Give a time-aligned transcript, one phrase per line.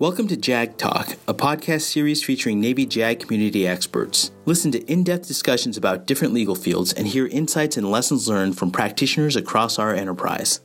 [0.00, 4.30] Welcome to JAG Talk, a podcast series featuring Navy JAG community experts.
[4.44, 8.56] Listen to in depth discussions about different legal fields and hear insights and lessons learned
[8.56, 10.60] from practitioners across our enterprise.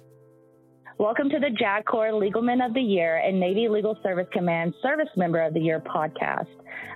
[1.03, 5.09] Welcome to the JAG Corps Legalman of the Year and Navy Legal Service Command Service
[5.17, 6.47] Member of the Year podcast.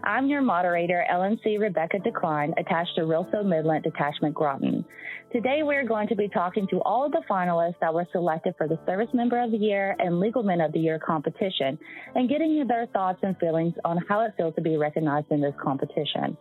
[0.06, 4.86] I'm your moderator, LNC Rebecca Duclayan, attached to Rilso Midland Detachment Groton.
[5.34, 8.66] Today we're going to be talking to all of the finalists that were selected for
[8.66, 11.78] the Service Member of the Year and Legalman of the Year competition
[12.16, 15.42] and getting you their thoughts and feelings on how it feels to be recognized in
[15.42, 16.38] this competition.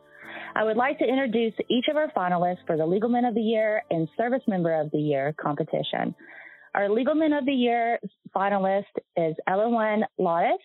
[0.55, 3.83] I would like to introduce each of our finalists for the Legalman of the Year
[3.91, 6.15] and Service Member of the Year competition.
[6.77, 7.99] Our Legalman of the Year
[8.37, 8.85] finalist
[9.17, 10.59] is Ellen Lottis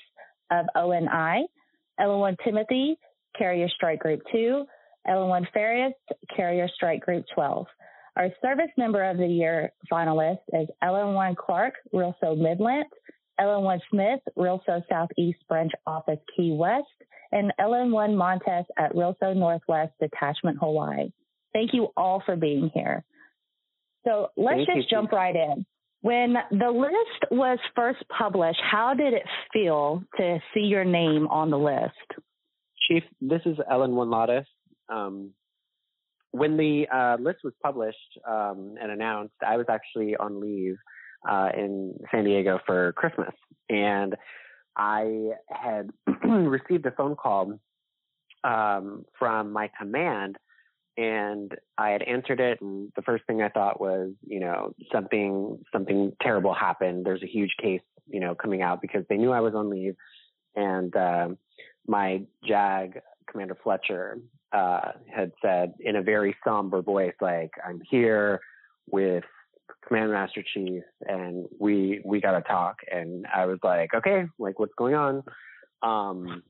[0.52, 1.48] of ONI,
[1.98, 2.98] Ellen Timothy,
[3.38, 4.66] Carrier Strike Group 2,
[5.08, 5.94] Ellen Ferris,
[6.36, 7.66] Carrier Strike Group 12.
[8.18, 12.88] Our Service Member of the Year finalist is Ellen Clark, Rilso Midland,
[13.40, 16.88] Ellen Smith, Rilso Southeast Branch Office Key West,
[17.32, 21.10] and Ellen Montes at Rilso Northwest Detachment Hawaii.
[21.54, 23.06] Thank you all for being here.
[24.04, 24.98] So let's Thank just you.
[24.98, 25.66] jump right in.
[26.02, 31.52] When the list was first published, how did it feel to see your name on
[31.52, 31.94] the list?
[32.88, 34.46] Chief, this is Ellen Winlatis.
[34.90, 35.32] Um,
[36.32, 40.76] when the uh, list was published um, and announced, I was actually on leave
[41.30, 43.34] uh, in San Diego for Christmas,
[43.70, 44.16] and
[44.76, 45.92] I had
[46.24, 47.60] received a phone call
[48.44, 50.38] um, from my command
[51.02, 55.58] and I had answered it, and the first thing I thought was, you know, something
[55.74, 57.06] something terrible happened.
[57.06, 59.96] There's a huge case, you know, coming out because they knew I was on leave,
[60.56, 61.30] and uh,
[61.88, 64.20] my JAG Commander Fletcher
[64.54, 68.40] uh, had said in a very somber voice, like, "I'm here
[68.88, 69.24] with
[69.88, 74.60] Command Master Chief, and we we got to talk." And I was like, "Okay, like,
[74.60, 75.24] what's going on?"
[75.82, 76.44] Um,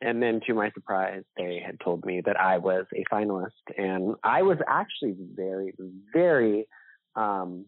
[0.00, 4.14] and then to my surprise, they had told me that I was a finalist, and
[4.22, 5.74] I was actually very,
[6.12, 6.66] very
[7.14, 7.66] um,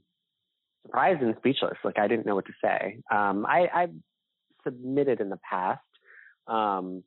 [0.83, 1.79] surprised and speechless.
[1.85, 2.99] Like I didn't know what to say.
[3.11, 3.87] Um, I, I
[4.65, 5.81] submitted in the past,
[6.47, 7.03] um,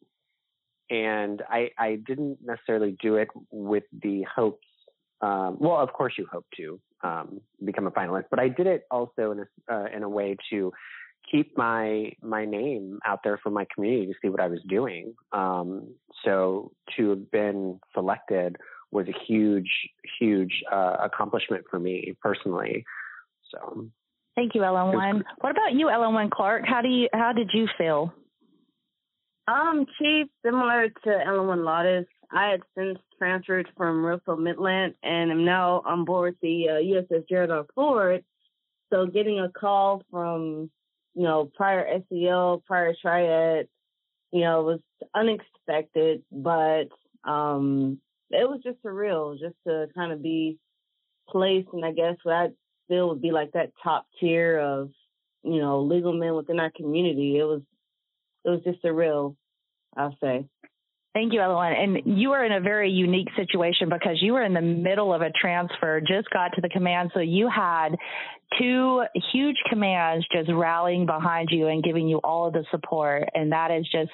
[0.89, 4.67] and I, I didn't necessarily do it with the hopes.
[5.21, 8.83] Um, well, of course, you hope to um, become a finalist, but I did it
[8.89, 10.71] also in a uh, in a way to
[11.31, 15.13] keep my my name out there for my community to see what I was doing.
[15.31, 18.57] Um, so to have been selected
[18.91, 19.69] was a huge,
[20.19, 22.83] huge uh, accomplishment for me personally.
[23.51, 23.87] So,
[24.35, 24.93] thank you, Ellen.
[24.93, 25.23] One.
[25.39, 26.63] What about you, Ellen One Clark?
[26.67, 28.13] How do you how did you feel?
[29.47, 35.31] Um, Chief, similar to Ellen One Lottis, I had since transferred from Rilso Midland and
[35.31, 37.65] am now on board the uh, USS Gerald R.
[37.75, 38.23] Ford.
[38.91, 40.69] So getting a call from
[41.15, 43.67] you know, prior SEL, prior triad,
[44.31, 44.79] you know, was
[45.13, 46.85] unexpected, but
[47.23, 47.99] um
[48.31, 50.57] it was just surreal just to kind of be
[51.29, 52.49] placed and I guess what I
[52.87, 54.89] feel would be like that top tier of,
[55.43, 57.37] you know, legal men within our community.
[57.37, 57.61] It was
[58.45, 59.35] it was just surreal,
[59.95, 60.45] I'll say.
[61.13, 61.73] Thank you, Evelyn.
[61.73, 65.21] And you are in a very unique situation because you were in the middle of
[65.21, 67.11] a transfer, just got to the command.
[67.13, 67.89] So you had
[68.57, 73.27] two huge commands just rallying behind you and giving you all of the support.
[73.33, 74.11] And that is just,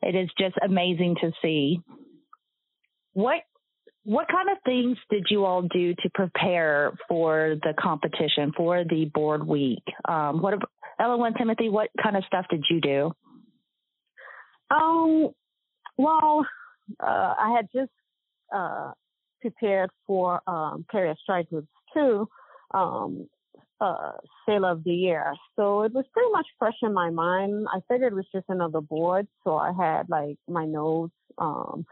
[0.00, 1.80] it is just amazing to see.
[3.14, 3.38] What,
[4.04, 9.10] what kind of things did you all do to prepare for the competition, for the
[9.12, 9.82] board week?
[10.08, 10.54] Um, what,
[11.00, 13.12] Ellen Timothy, what kind of stuff did you do?
[14.70, 15.30] Um,
[15.98, 16.46] well,
[17.00, 17.90] uh, I had just
[18.54, 18.92] uh,
[19.40, 22.28] prepared for um, Carrier Strike Group 2,
[22.72, 23.28] um,
[23.80, 24.12] uh,
[24.46, 25.34] Sailor of the Year.
[25.56, 27.66] So it was pretty much fresh in my mind.
[27.72, 29.26] I figured it was just another board.
[29.44, 31.84] So I had like my notes, um,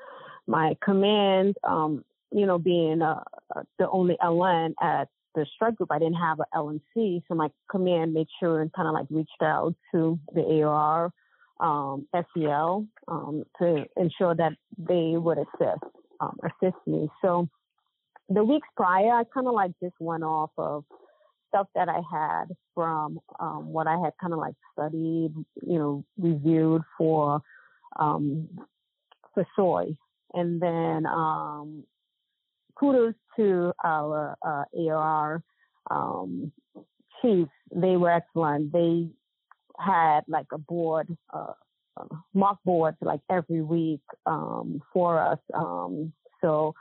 [0.46, 3.22] my command, um, you know, being uh,
[3.54, 7.22] uh the only LN at the strike group, I didn't have an LNC.
[7.28, 11.10] So my command made sure and kind of like reached out to the AOR
[11.60, 15.84] um, SEL um, to ensure that they would assist
[16.20, 17.08] um, assist me.
[17.22, 17.48] So
[18.28, 20.84] the weeks prior, I kind of like just went off of
[21.48, 25.32] stuff that I had from um, what I had kind of like studied,
[25.62, 27.40] you know, reviewed for
[27.98, 28.48] um,
[29.32, 29.96] for soy,
[30.34, 31.84] and then um,
[32.74, 35.42] kudos to our uh, AOR
[35.90, 36.52] um,
[37.22, 37.50] chiefs.
[37.74, 38.72] They were excellent.
[38.72, 39.08] They
[39.78, 41.52] had like a board, uh,
[42.34, 45.38] mock boards like every week um, for us.
[45.54, 46.74] Um, so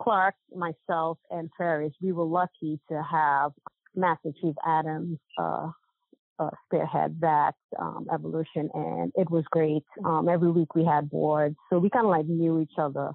[0.00, 3.52] Clark, myself, and Ferris, we were lucky to have
[3.94, 5.70] Master Chief Adams uh,
[6.38, 9.84] uh, spearhead that um, evolution, and it was great.
[10.04, 13.10] Um, every week we had boards, so we kind of like knew each other.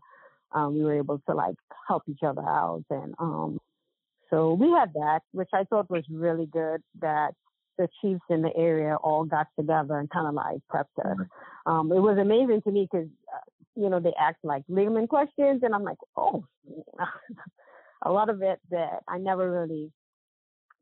[0.52, 1.56] Um, we were able to like
[1.88, 3.60] help each other out, and um,
[4.30, 6.82] so we had that, which I thought was really good.
[7.02, 7.34] That
[7.78, 11.18] the chiefs in the area all got together and kind of like prepped us.
[11.66, 13.40] Um, it was amazing to me because, uh,
[13.76, 16.46] you know, they asked like Legalman questions, and I'm like, oh,
[18.04, 19.92] a lot of it that I never really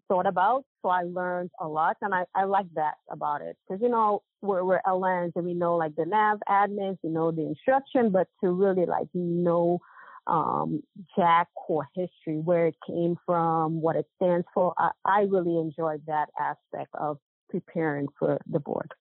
[0.07, 0.65] thought about.
[0.81, 4.21] So I learned a lot, and I, I like that about it because you know
[4.41, 8.27] we're we're LNs and we know like the nav admins, we know the instruction, but
[8.43, 9.79] to really like know
[10.27, 10.83] um,
[11.17, 14.73] JAG Corps history, where it came from, what it stands for.
[14.77, 17.17] I, I really enjoyed that aspect of
[17.49, 18.91] preparing for the board.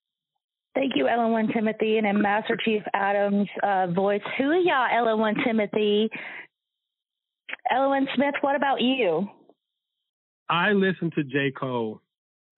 [0.75, 4.23] Thank you, Ellen One Timothy, and in Master Chief Adams' uh, voice.
[4.39, 6.09] Who are y'all, Ellen One Timothy?
[7.71, 9.29] Ellen Smith, what about you?
[10.49, 11.51] I listen to J.
[11.51, 12.01] Cole.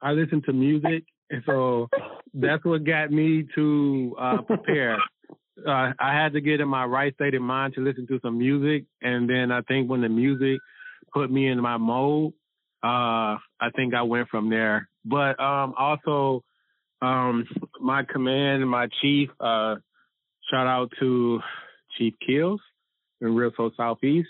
[0.00, 1.88] I listen to music, and so
[2.34, 4.98] that's what got me to uh, prepare
[5.66, 8.38] uh, I had to get in my right state of mind to listen to some
[8.38, 10.60] music, and then I think when the music
[11.12, 12.32] put me in my mode,
[12.82, 14.88] uh, I think I went from there.
[15.04, 16.42] But um, also,
[17.00, 17.46] um,
[17.80, 19.76] my command, my chief, uh,
[20.50, 21.40] shout out to
[21.98, 22.60] Chief Kills
[23.20, 24.28] in Rilso Southeast,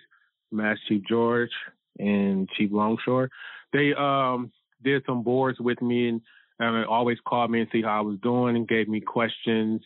[0.53, 1.51] Master Chief George,
[1.99, 3.31] and Chief Longshore.
[3.73, 6.21] They um, did some boards with me and,
[6.59, 9.81] and always called me and see how I was doing and gave me questions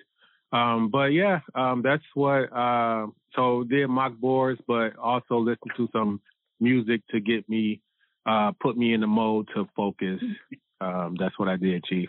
[0.53, 2.53] um, but yeah, um, that's what.
[2.53, 6.21] Uh, so did mock boards, but also listen to some
[6.61, 7.81] music to get me,
[8.27, 10.21] uh, put me in the mode to focus.
[10.81, 12.09] Um, that's what I did, Chief.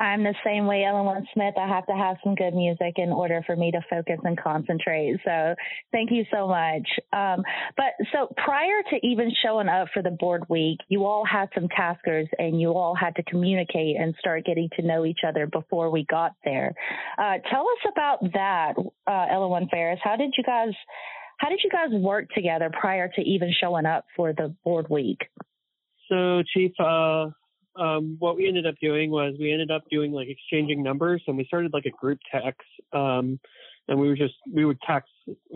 [0.00, 1.54] I'm the same way, Ellen One Smith.
[1.58, 5.18] I have to have some good music in order for me to focus and concentrate.
[5.26, 5.54] So
[5.92, 6.88] thank you so much.
[7.12, 7.42] Um,
[7.76, 11.68] but so prior to even showing up for the board week, you all had some
[11.68, 15.90] taskers and you all had to communicate and start getting to know each other before
[15.90, 16.72] we got there.
[17.18, 18.72] Uh, tell us about that,
[19.06, 20.00] uh, Ellen One Ferris.
[20.02, 20.72] How did you guys,
[21.36, 25.18] how did you guys work together prior to even showing up for the board week?
[26.08, 27.26] So, Chief, uh,
[27.80, 31.36] um, what we ended up doing was we ended up doing like exchanging numbers and
[31.36, 32.68] we started like a group text.
[32.92, 33.40] Um,
[33.88, 35.10] and we were just, we would text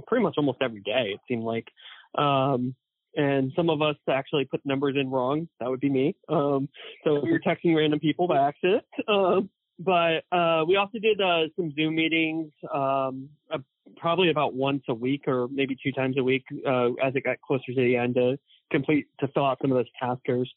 [0.06, 1.68] pretty much almost every day, it seemed like.
[2.16, 2.74] Um,
[3.16, 5.48] and some of us actually put numbers in wrong.
[5.60, 6.16] That would be me.
[6.28, 6.68] Um,
[7.04, 8.84] so we were texting random people by accident.
[9.06, 13.58] Um, but uh, we also did uh, some Zoom meetings, um, uh,
[13.96, 17.40] probably about once a week or maybe two times a week uh, as it got
[17.40, 18.38] closer to the end to
[18.70, 20.50] complete to fill out some of those taskers.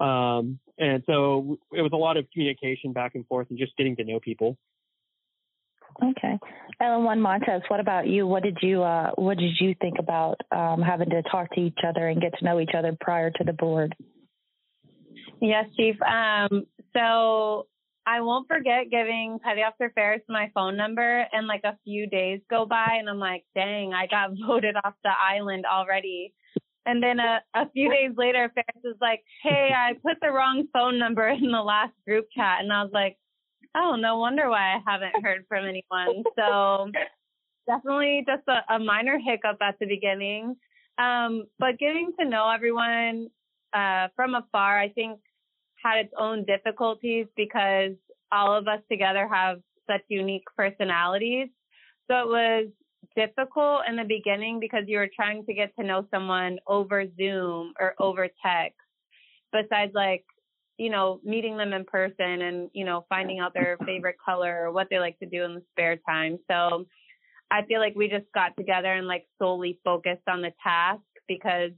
[0.00, 3.96] Um, and so it was a lot of communication back and forth and just getting
[3.96, 4.56] to know people.
[6.02, 6.38] Okay,
[6.80, 8.26] Ellen One Montez, what about you?
[8.26, 11.78] What did you uh, what did you think about um, having to talk to each
[11.86, 13.94] other and get to know each other prior to the board?
[15.42, 15.96] Yes, Chief.
[16.02, 17.66] Um, so
[18.06, 22.40] I won't forget giving Petty Officer Ferris my phone number, and like a few days
[22.48, 26.32] go by, and I'm like, dang, I got voted off the island already.
[26.86, 30.66] And then a, a few days later, Ferris was like, Hey, I put the wrong
[30.72, 32.60] phone number in the last group chat.
[32.60, 33.16] And I was like,
[33.76, 36.24] Oh, no wonder why I haven't heard from anyone.
[36.36, 36.90] So
[37.68, 40.56] definitely just a, a minor hiccup at the beginning.
[40.98, 43.28] Um, but getting to know everyone
[43.72, 45.20] uh, from afar, I think
[45.82, 47.92] had its own difficulties because
[48.32, 51.48] all of us together have such unique personalities.
[52.10, 52.66] So it was
[53.16, 57.72] difficult in the beginning because you were trying to get to know someone over Zoom
[57.78, 58.78] or over text,
[59.52, 60.24] besides like,
[60.78, 64.72] you know, meeting them in person and, you know, finding out their favorite color or
[64.72, 66.38] what they like to do in the spare time.
[66.50, 66.86] So
[67.50, 71.72] I feel like we just got together and like solely focused on the task because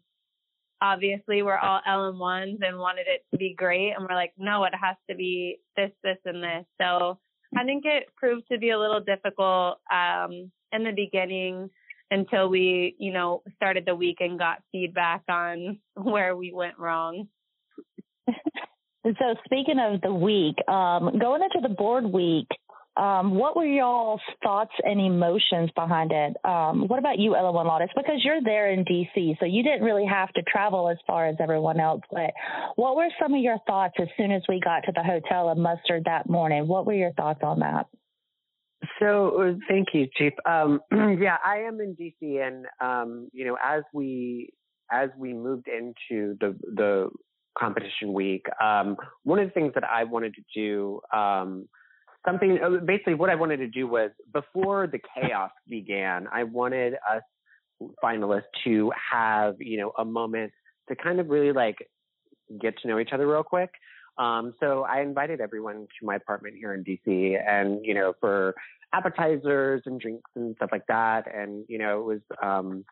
[0.82, 3.92] obviously we're all LM ones and wanted it to be great.
[3.92, 6.64] And we're like, no, it has to be this, this, and this.
[6.80, 7.18] So
[7.56, 11.70] I think it proved to be a little difficult um, in the beginning
[12.10, 17.28] until we, you know, started the week and got feedback on where we went wrong.
[19.04, 22.48] so speaking of the week, um, going into the board week,
[22.94, 26.36] um, what were y'all's thoughts and emotions behind it?
[26.44, 27.88] Um, what about you, Ella One Lotus?
[27.96, 31.36] Because you're there in DC, so you didn't really have to travel as far as
[31.40, 32.02] everyone else.
[32.10, 32.32] But
[32.76, 35.62] what were some of your thoughts as soon as we got to the hotel and
[35.62, 36.68] mustered that morning?
[36.68, 37.86] What were your thoughts on that?
[38.98, 40.32] So uh, thank you, Chief.
[40.46, 44.50] Um, yeah, I am in DC, and um, you know, as we
[44.90, 47.10] as we moved into the the
[47.58, 51.68] competition week, um, one of the things that I wanted to do, um,
[52.26, 56.94] something uh, basically what I wanted to do was before the chaos began, I wanted
[56.94, 57.22] us
[58.02, 60.52] finalists to have you know a moment
[60.88, 61.76] to kind of really like
[62.60, 63.70] get to know each other real quick.
[64.18, 68.54] Um, so I invited everyone to my apartment here in DC, and you know, for
[68.92, 71.24] appetizers and drinks and stuff like that.
[71.34, 72.84] And you know, it was um,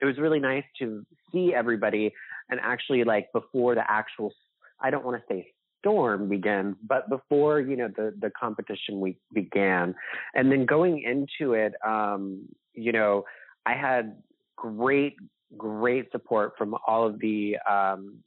[0.00, 2.12] it was really nice to see everybody
[2.50, 4.32] and actually like before the actual
[4.80, 9.18] I don't want to say storm begins, but before you know the the competition week
[9.32, 9.94] began,
[10.34, 13.24] and then going into it, um, you know,
[13.64, 14.16] I had
[14.56, 15.16] great
[15.56, 18.18] great support from all of the um,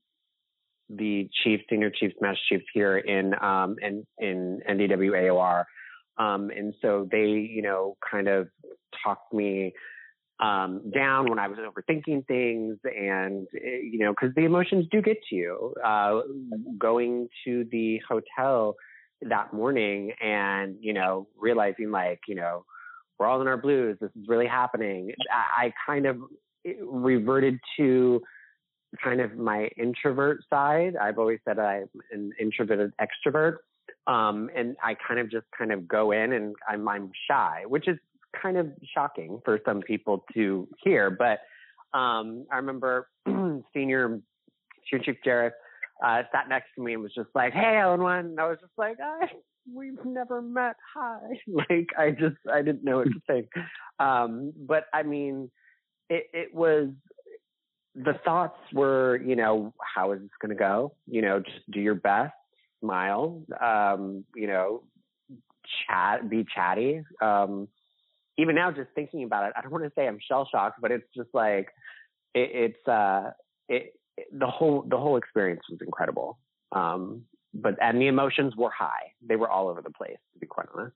[0.90, 5.66] the chief, senior chiefs, master chiefs here in um, in in NDW AOR,
[6.18, 8.48] um, and so they you know kind of
[9.04, 9.74] talked me
[10.40, 15.02] um, down when I was overthinking things, and eh, you know, because the emotions do
[15.02, 15.74] get to you.
[15.86, 16.22] Uh,
[16.78, 18.76] going to the hotel
[19.22, 22.66] that morning, and you know, realizing like, you know,
[23.18, 23.98] we're all in our blues.
[24.00, 25.12] This is really happening.
[25.30, 26.18] I, I kind of
[26.66, 28.22] eh, reverted to
[29.04, 30.96] kind of my introvert side.
[30.96, 33.58] I've always said I'm an introverted extrovert.
[34.08, 37.88] Um, and I kind of just kind of go in and I'm, I'm shy, which
[37.88, 37.98] is
[38.42, 41.10] kind of shocking for some people to hear.
[41.10, 41.40] But
[41.98, 44.20] um, I remember senior
[44.90, 45.54] senior chief Jarrett
[46.04, 48.58] uh, sat next to me and was just like, "Hey, Ellen, one." And I was
[48.62, 49.28] just like, "I
[49.74, 50.76] we've never met.
[50.96, 53.48] Hi." like I just I didn't know what to think.
[54.00, 55.50] Um, but I mean,
[56.10, 56.90] it it was
[58.04, 60.94] the thoughts were, you know, how is this going to go?
[61.08, 62.34] You know, just do your best,
[62.80, 64.84] smile, um, you know,
[65.88, 67.04] chat, be chatty.
[67.22, 67.68] Um,
[68.38, 70.92] even now, just thinking about it, I don't want to say I'm shell shocked, but
[70.92, 71.70] it's just like
[72.34, 73.32] it, it's uh,
[73.68, 76.40] it, it, the whole the whole experience was incredible.
[76.72, 80.18] Um, but and the emotions were high; they were all over the place.
[80.34, 80.96] To be quite honest,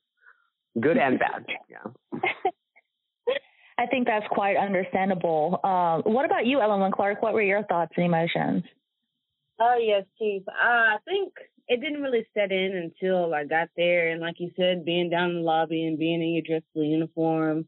[0.79, 1.45] good and bad.
[1.69, 2.19] Yeah.
[3.77, 5.59] I think that's quite understandable.
[5.63, 7.21] Uh, what about you, Ellen Clark?
[7.21, 8.63] What were your thoughts and emotions?
[9.59, 10.43] Oh yes, Chief.
[10.47, 11.33] Uh, I think
[11.67, 14.09] it didn't really set in until I got there.
[14.09, 16.85] And like you said, being down in the lobby and being in your dress blue
[16.85, 17.67] uniform,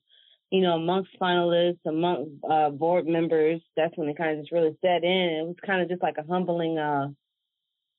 [0.52, 4.78] you know, amongst finalists, among uh, board members, that's when it kind of just really
[4.82, 5.40] set in.
[5.40, 7.08] It was kind of just like a humbling uh,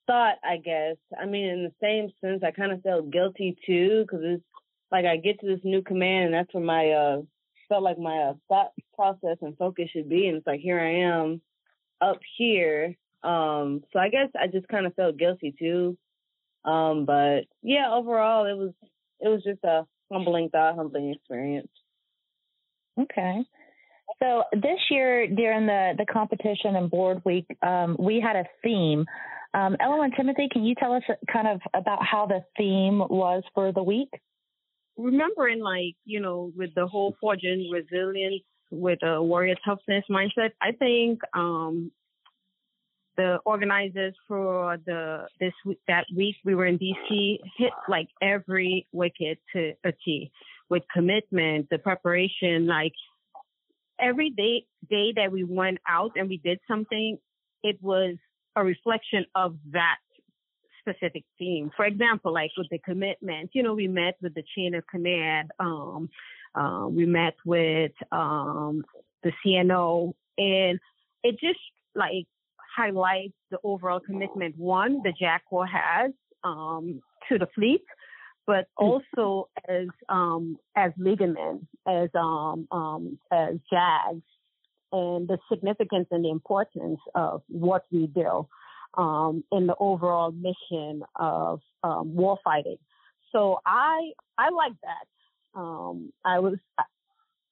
[0.06, 0.96] thought, I guess.
[1.18, 4.44] I mean, in the same sense, I kind of felt guilty too, because it's
[4.92, 7.22] like I get to this new command, and that's where my uh,
[7.68, 10.28] felt like my uh, thought process and focus should be.
[10.28, 11.40] And it's like here I am
[12.00, 12.96] up here
[13.26, 15.98] um, so I guess I just kind of felt guilty too.
[16.64, 18.72] Um, but yeah, overall it was
[19.20, 21.70] it was just a humbling thought, humbling experience.
[22.98, 23.42] Okay.
[24.20, 29.04] So this year during the the competition and board week, um, we had a theme.
[29.54, 33.42] Um, Ellen and Timothy, can you tell us kind of about how the theme was
[33.54, 34.10] for the week?
[34.96, 40.72] Remembering, like you know, with the whole forging resilience with a warrior toughness mindset, I
[40.72, 41.92] think um,
[43.16, 48.86] the organizers for the this week, that week we were in DC hit like every
[48.92, 50.30] wicket to a T
[50.68, 52.92] with commitment, the preparation, like
[54.00, 57.18] every day day that we went out and we did something,
[57.62, 58.16] it was
[58.54, 59.96] a reflection of that
[60.88, 61.70] specific theme.
[61.76, 65.50] For example, like with the commitment, you know, we met with the chain of command,
[65.58, 66.08] um,
[66.54, 68.84] uh, we met with um,
[69.22, 70.78] the CNO, and
[71.22, 71.58] it just
[71.94, 72.26] like
[72.76, 75.12] highlights the overall commitment one the
[75.48, 76.12] Corps has
[76.44, 77.84] um, to the fleet,
[78.46, 78.84] but hmm.
[78.84, 84.22] also as um, as Legalmen, as um, um, as JAGs,
[84.92, 88.46] and the significance and the importance of what we do
[88.96, 92.78] um, in the overall mission of um, warfighting.
[93.32, 95.60] So I I like that.
[95.60, 96.58] Um, I was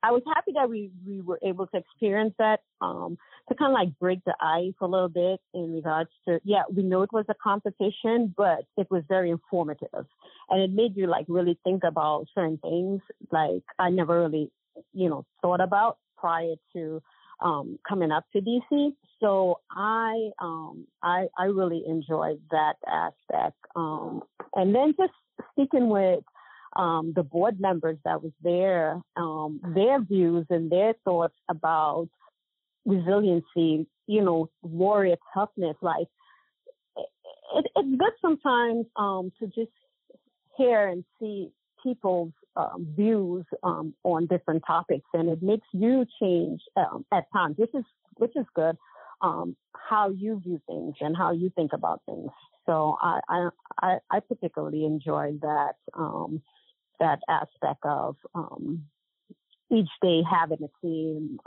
[0.04, 3.16] I was happy that we, we were able to experience that um,
[3.48, 6.82] to kind of like break the ice a little bit in regards to, yeah, we
[6.82, 10.04] know it was a competition, but it was very informative.
[10.50, 13.00] And it made you like really think about certain things
[13.32, 14.50] like I never really,
[14.92, 17.02] you know, thought about prior to
[17.40, 18.94] um, coming up to DC.
[19.20, 23.56] So I, um, I, I really enjoyed that aspect.
[23.74, 24.22] Um,
[24.54, 25.12] and then just
[25.52, 26.24] speaking with
[26.76, 32.08] um, the board members that was there, um, their views and their thoughts about
[32.84, 35.76] resiliency, you know, warrior toughness.
[35.80, 36.08] Like,
[36.96, 39.72] it, it's good sometimes um, to just
[40.56, 41.50] hear and see
[41.82, 47.56] people's um, views um, on different topics, and it makes you change um, at times,
[47.58, 47.84] which is
[48.16, 48.76] which is good.
[49.20, 49.56] Um,
[49.88, 52.30] how you view things and how you think about things.
[52.66, 55.74] So I I I, particularly enjoyed that.
[55.94, 56.42] Um,
[57.00, 58.84] that aspect of um,
[59.70, 61.38] each day having a theme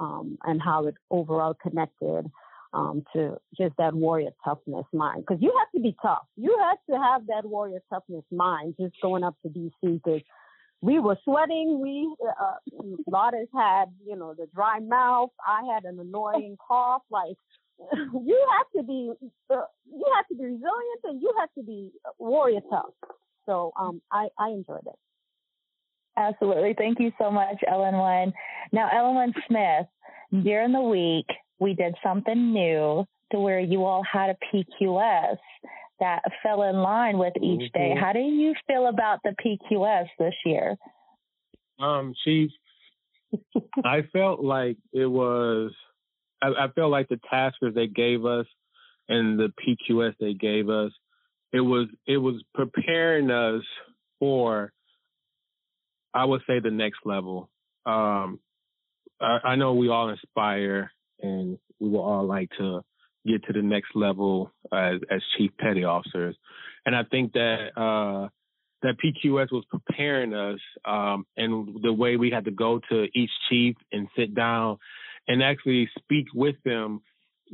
[0.43, 2.29] and how it overall connected
[2.73, 5.23] um, to just that warrior toughness mind.
[5.25, 6.25] Because you have to be tough.
[6.35, 10.21] You have to have that warrior toughness mind just going up to DC because
[10.81, 11.79] we were sweating.
[11.81, 12.55] We, uh,
[13.07, 15.31] Lourdes had, you know, the dry mouth.
[15.45, 17.03] I had an annoying cough.
[17.09, 17.35] Like,
[17.93, 19.11] you have to be,
[19.49, 22.93] uh, you have to be resilient and you have to be warrior tough.
[23.45, 24.95] So, um, I, I enjoyed it.
[26.17, 26.73] Absolutely.
[26.77, 28.33] Thank you so much, Ellen One.
[28.71, 31.27] Now, Ellen One Smith, during the week,
[31.59, 35.37] we did something new to where you all had a PQS
[35.99, 37.93] that fell in line with each day.
[37.93, 38.03] Mm-hmm.
[38.03, 40.75] How do you feel about the PQS this year?
[41.79, 42.51] Um, Chief,
[43.83, 45.71] I felt like it was,
[46.41, 48.45] I, I felt like the taskers they gave us
[49.09, 50.91] and the PQS they gave us,
[51.53, 53.63] it was, it was preparing us
[54.19, 54.71] for,
[56.13, 57.49] I would say the next level.
[57.85, 58.39] Um,
[59.21, 62.83] I, I know we all inspire and we will all like to
[63.27, 66.35] get to the next level as, as chief petty officers.
[66.85, 68.29] And I think that uh,
[68.83, 73.31] that PQS was preparing us, um, and the way we had to go to each
[73.49, 74.77] chief and sit down
[75.27, 77.01] and actually speak with them,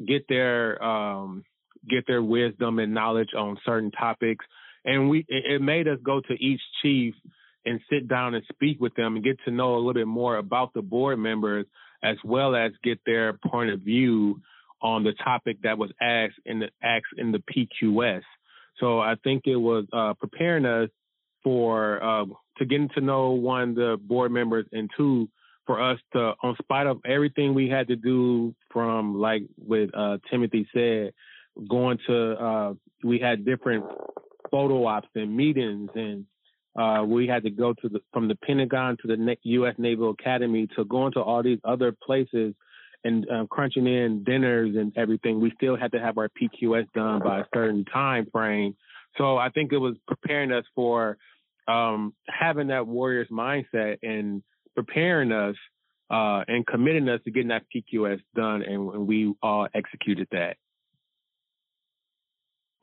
[0.07, 1.43] get their um,
[1.89, 4.45] get their wisdom and knowledge on certain topics.
[4.85, 7.15] And we it made us go to each chief
[7.65, 10.37] and sit down and speak with them and get to know a little bit more
[10.37, 11.65] about the board members
[12.03, 14.41] as well as get their point of view
[14.83, 18.21] on the topic that was asked in the asked in the PQS.
[18.79, 20.89] So I think it was uh, preparing us
[21.43, 22.25] for uh,
[22.57, 25.29] to getting to know one the board members and two
[25.65, 30.17] for us to, on spite of everything we had to do from like what uh,
[30.29, 31.13] Timothy said,
[31.69, 32.73] going to uh,
[33.03, 33.85] we had different
[34.51, 36.25] photo ops and meetings and
[36.75, 39.75] uh, we had to go to the from the Pentagon to the U.S.
[39.77, 42.55] Naval Academy to go into all these other places
[43.03, 45.39] and um, crunching in dinners and everything.
[45.39, 48.75] We still had to have our PQS done by a certain time frame.
[49.17, 51.17] So I think it was preparing us for
[51.67, 54.43] um, having that warrior's mindset and
[54.75, 55.55] preparing us
[56.09, 60.57] uh, and committing us to getting that PQS done, and, and we all executed that.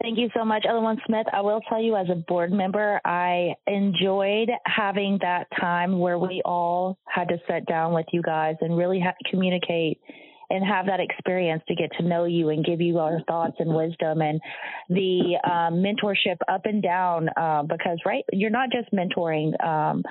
[0.03, 1.27] Thank you so much, Ellen Smith.
[1.31, 6.41] I will tell you, as a board member, I enjoyed having that time where we
[6.45, 10.01] all had to sit down with you guys and really communicate
[10.49, 13.73] and have that experience to get to know you and give you our thoughts and
[13.75, 14.41] wisdom and
[14.89, 20.03] the um, mentorship up and down uh, because right you're not just mentoring um,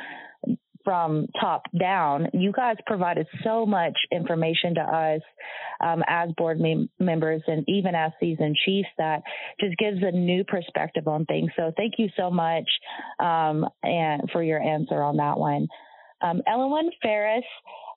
[0.90, 5.22] from top down, you guys provided so much information to us
[5.82, 9.22] um, as board mem- members and even as seasoned chiefs that
[9.60, 11.52] just gives a new perspective on things.
[11.56, 12.68] So thank you so much
[13.20, 15.68] um, and for your answer on that one.
[16.24, 17.44] Um, Ellen Ferris,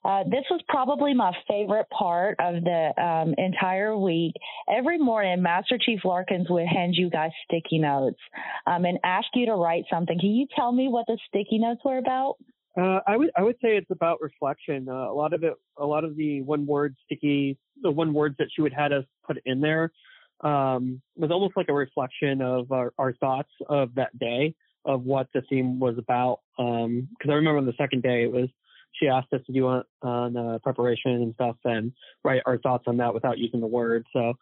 [0.05, 4.35] uh, this was probably my favorite part of the um, entire week.
[4.69, 8.21] Every morning, Master Chief Larkins would hand you guys sticky notes
[8.67, 10.19] um, and ask you to write something.
[10.21, 12.37] Can you tell me what the sticky notes were about?
[12.79, 14.89] Uh, I would I would say it's about reflection.
[14.89, 18.37] Uh, a lot of it, a lot of the one word sticky, the one words
[18.39, 19.93] that she would had us put in there,
[20.41, 24.55] um, was almost like a reflection of our, our thoughts of that day,
[24.87, 26.41] of what the theme was about.
[26.57, 28.49] Because um, I remember on the second day it was
[28.93, 31.93] she asked us to do on, on uh, preparation and stuff and
[32.25, 34.07] write our thoughts on that without using the word.
[34.15, 34.33] So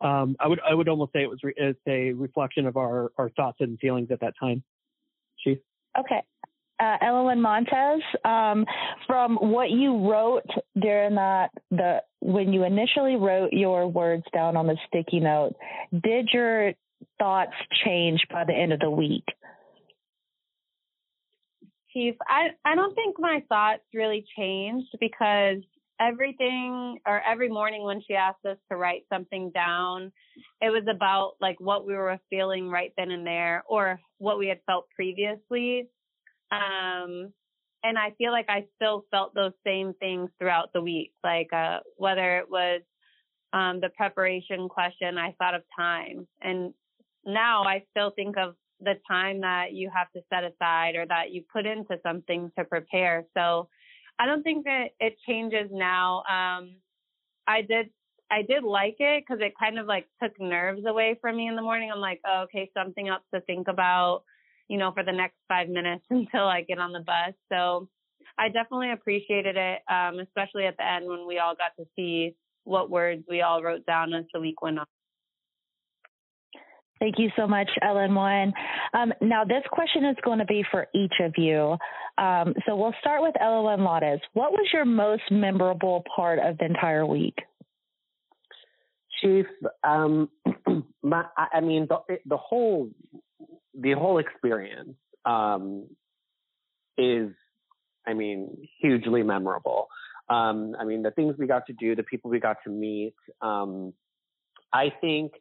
[0.00, 3.10] um, I would I would almost say it was re- it's a reflection of our
[3.18, 4.62] our thoughts and feelings at that time.
[5.42, 5.58] Chief.
[5.98, 6.22] Okay
[6.80, 8.64] uh, Montez, um,
[9.06, 10.46] from what you wrote
[10.80, 15.54] during that, the when you initially wrote your words down on the sticky note,
[16.02, 16.72] did your
[17.18, 17.52] thoughts
[17.84, 19.24] change by the end of the week?
[21.92, 25.58] Chief, I I don't think my thoughts really changed because
[26.00, 30.12] everything or every morning when she asked us to write something down,
[30.60, 34.48] it was about like what we were feeling right then and there or what we
[34.48, 35.88] had felt previously.
[36.50, 37.32] Um,
[37.82, 41.78] and I feel like I still felt those same things throughout the week, like uh,
[41.96, 42.82] whether it was
[43.52, 46.26] um, the preparation question, I thought of time.
[46.42, 46.74] And
[47.24, 51.32] now I still think of the time that you have to set aside or that
[51.32, 53.24] you put into something to prepare.
[53.36, 53.68] So
[54.18, 56.18] I don't think that it changes now.
[56.18, 56.76] Um,
[57.46, 57.90] I did
[58.30, 61.56] I did like it because it kind of like took nerves away from me in
[61.56, 61.90] the morning.
[61.92, 64.22] I'm like, oh, okay, something else to think about
[64.70, 67.34] you know, for the next five minutes until I get on the bus.
[67.52, 67.88] So
[68.38, 72.36] I definitely appreciated it, um, especially at the end when we all got to see
[72.64, 74.86] what words we all wrote down as the week went on.
[77.00, 78.52] Thank you so much, Ellen One.
[78.92, 81.76] Um, now, this question is going to be for each of you.
[82.18, 84.20] Um, so we'll start with Ellen Lourdes.
[84.34, 87.38] What was your most memorable part of the entire week?
[89.22, 89.46] Chief,
[89.82, 90.28] um,
[91.02, 92.90] my, I mean, the, the whole,
[93.78, 95.86] the whole experience um,
[96.98, 97.30] is,
[98.06, 99.88] I mean, hugely memorable.
[100.28, 103.14] Um, I mean, the things we got to do, the people we got to meet.
[103.42, 103.92] Um,
[104.72, 105.32] I think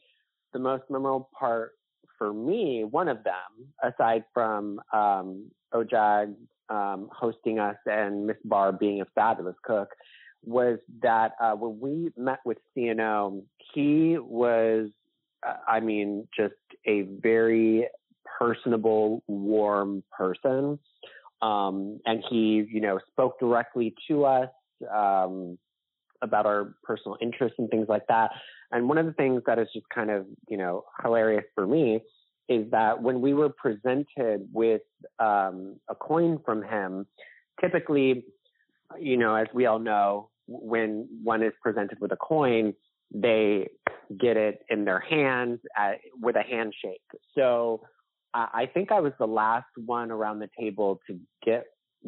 [0.53, 1.73] the most memorable part
[2.17, 6.35] for me, one of them, aside from um, OJAG
[6.69, 9.89] um, hosting us and Miss Barr being a fabulous cook,
[10.43, 14.89] was that uh, when we met with CNO, he was,
[15.45, 16.53] uh, I mean, just
[16.85, 17.87] a very
[18.37, 20.79] personable, warm person.
[21.41, 24.49] Um, and he, you know, spoke directly to us
[24.93, 25.57] um,
[26.21, 28.31] about our personal interests and things like that.
[28.71, 32.01] And one of the things that is just kind of, you know, hilarious for me
[32.49, 34.81] is that when we were presented with
[35.19, 37.05] um, a coin from him,
[37.61, 38.25] typically,
[38.99, 42.73] you know, as we all know, when one is presented with a coin,
[43.13, 43.69] they
[44.19, 47.01] get it in their hands at, with a handshake.
[47.35, 47.81] So
[48.33, 51.65] I think I was the last one around the table to get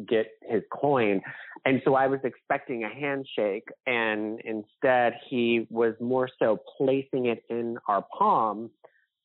[0.08, 1.20] get his coin.
[1.64, 7.42] And so I was expecting a handshake and instead he was more so placing it
[7.50, 8.70] in our palm.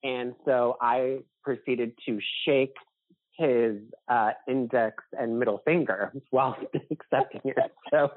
[0.04, 2.76] And so I proceeded to shake
[3.38, 6.56] his uh, index and middle finger while
[6.92, 7.72] accepting it.
[7.92, 8.12] So,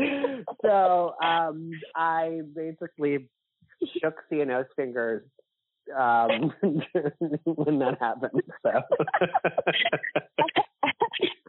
[0.62, 3.28] so um, I basically
[4.00, 5.22] shook CNO's fingers
[5.96, 6.52] um,
[7.44, 8.42] when that happens.
[8.62, 8.70] So.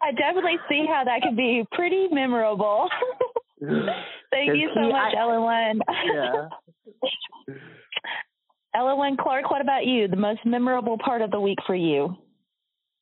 [0.02, 2.90] I definitely see how that could be pretty memorable.
[4.32, 5.82] Thank you so much, I, Ellen.
[6.14, 6.48] Yeah.
[8.76, 10.08] Ellen Clark, what about you?
[10.08, 12.16] The most memorable part of the week for you?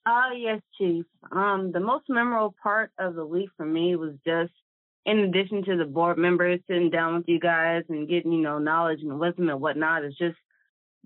[0.08, 1.06] Oh yes, Chief.
[1.32, 4.54] Um, the most memorable part of the week for me was just
[5.06, 8.58] in addition to the board members sitting down with you guys and getting, you know,
[8.58, 10.38] knowledge and wisdom and whatnot, is just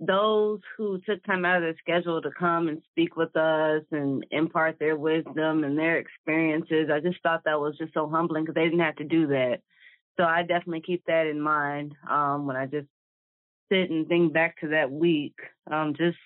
[0.02, 4.26] those who took time out of their schedule to come and speak with us and
[4.32, 6.90] impart their wisdom and their experiences.
[6.92, 9.60] I just thought that was just so humbling because they didn't have to do that.
[10.18, 12.88] So I definitely keep that in mind um, when I just
[13.72, 15.36] sit and think back to that week.
[15.72, 16.18] Um, just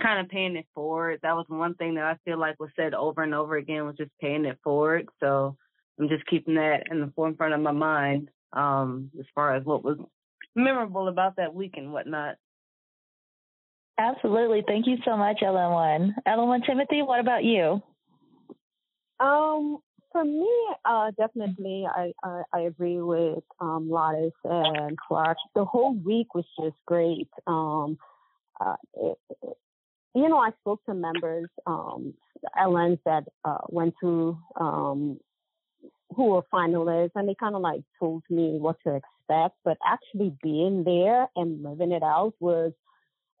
[0.00, 1.18] kind of paying it forward.
[1.22, 3.96] That was one thing that I feel like was said over and over again was
[3.96, 5.08] just paying it forward.
[5.18, 5.56] So
[5.98, 9.82] I'm just keeping that in the forefront of my mind um, as far as what
[9.82, 9.98] was
[10.54, 12.36] memorable about that week and whatnot.
[13.98, 14.62] Absolutely.
[14.66, 16.14] Thank you so much, Ellen One.
[16.26, 17.82] Ellen One Timothy, what about you?
[19.18, 19.78] Um,
[20.12, 20.50] for me,
[20.84, 25.38] uh, definitely, I, I, I agree with um, Lotus and Clark.
[25.54, 27.28] The whole week was just great.
[27.46, 27.98] Um,
[28.60, 29.18] uh, it,
[30.14, 32.14] you know, I spoke to members, um,
[32.58, 35.18] Ellen that uh, went to um,
[36.14, 39.56] who were finalists, and they kind of like told me what to expect.
[39.64, 42.72] But actually being there and living it out was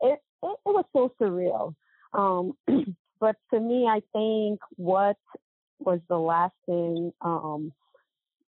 [0.00, 1.74] it it, it was so surreal.
[2.12, 2.56] Um,
[3.20, 5.16] but to me, I think what
[5.78, 7.72] was the lasting, um,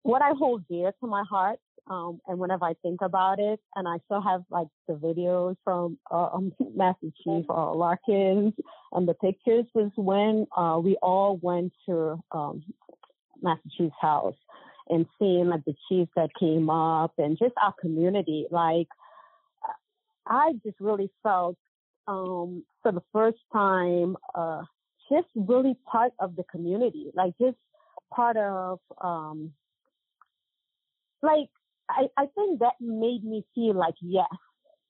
[0.03, 3.87] what I hold dear to my heart, um, and whenever I think about it, and
[3.87, 8.53] I still have like the videos from uh, um, Master Chief uh, Larkins
[8.91, 12.63] and the pictures was when uh, we all went to um,
[13.41, 14.35] Master Chief's house
[14.89, 18.47] and seeing like the chiefs that came up and just our community.
[18.51, 18.87] Like
[20.27, 21.57] I just really felt
[22.07, 24.63] um, for the first time, uh,
[25.11, 27.57] just really part of the community, like just
[28.13, 29.51] part of, um,
[31.21, 31.49] like,
[31.89, 34.27] I, I think that made me feel like, yes,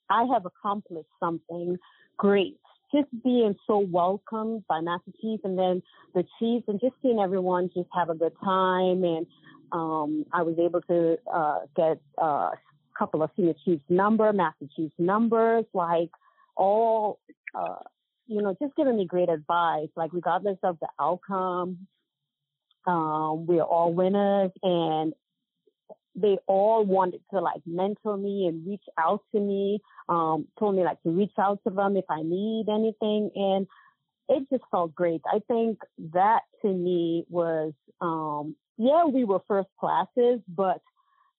[0.09, 1.77] I have accomplished something
[2.17, 2.57] great.
[2.93, 5.81] Just being so welcomed by Master Chief and then
[6.13, 9.03] the chiefs and just seeing everyone just have a good time.
[9.03, 9.25] And,
[9.71, 12.59] um, I was able to, uh, get, uh, a
[12.97, 16.11] couple of senior chiefs number, Master Chief's numbers, like,
[16.61, 17.19] all,
[17.55, 17.83] uh,
[18.27, 19.89] you know, just giving me great advice.
[19.95, 21.87] Like regardless of the outcome,
[22.85, 25.13] um, we're all winners, and
[26.15, 29.79] they all wanted to like mentor me and reach out to me.
[30.07, 33.67] Um, told me like to reach out to them if I need anything, and
[34.29, 35.21] it just felt great.
[35.25, 35.79] I think
[36.13, 40.79] that to me was, um, yeah, we were first classes, but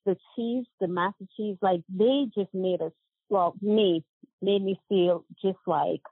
[0.05, 2.93] the Chiefs, the Master Chiefs, like they just made us
[3.33, 4.05] well, me
[4.43, 6.03] made me feel just like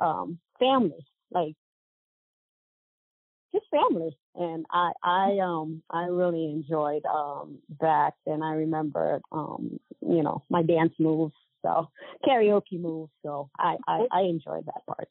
[0.00, 1.54] um, family, like
[3.54, 4.16] just family.
[4.34, 10.44] And I, I, um, I really enjoyed um, that, and I remembered, um, you know,
[10.50, 11.88] my dance moves, so
[12.26, 13.10] karaoke moves.
[13.24, 15.08] So I, I, I enjoyed that part.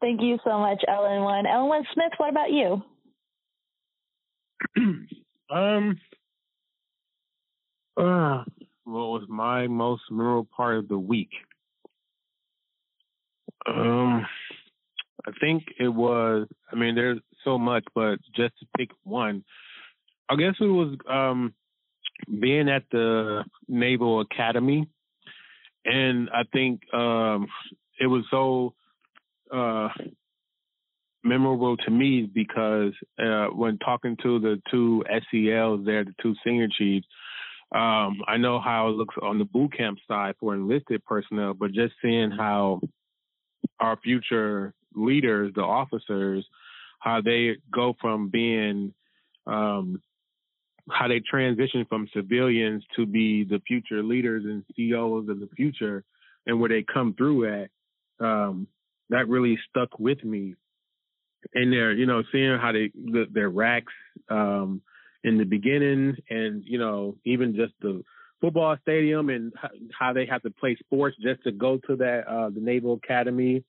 [0.00, 1.46] Thank you so much, Ellen One.
[1.46, 2.82] Ellen One Smith, what about you?
[5.50, 5.98] um,
[7.96, 8.44] uh,
[8.88, 11.30] what was my most memorable part of the week?
[13.66, 14.26] Um,
[15.26, 16.48] I think it was.
[16.72, 19.44] I mean, there's so much, but just to pick one,
[20.30, 21.52] I guess it was um,
[22.40, 24.88] being at the Naval Academy,
[25.84, 27.46] and I think um,
[28.00, 28.74] it was so
[29.54, 29.88] uh,
[31.24, 36.68] memorable to me because uh, when talking to the two SELs there, the two senior
[36.78, 37.06] chiefs,
[37.74, 41.72] um, I know how it looks on the boot camp side for enlisted personnel, but
[41.72, 42.80] just seeing how
[43.78, 46.46] our future leaders, the officers,
[47.00, 48.94] how they go from being
[49.46, 50.00] um,
[50.90, 56.04] how they transition from civilians to be the future leaders and CEOs of the future
[56.46, 57.70] and where they come through at,
[58.24, 58.66] um,
[59.10, 60.54] that really stuck with me.
[61.54, 63.92] And they're, you know, seeing how they, the, their racks,
[64.30, 64.82] um,
[65.24, 68.02] in the beginning and, you know, even just the
[68.40, 69.52] football stadium and
[69.98, 73.64] how they have to play sports just to go to that, uh, the Naval Academy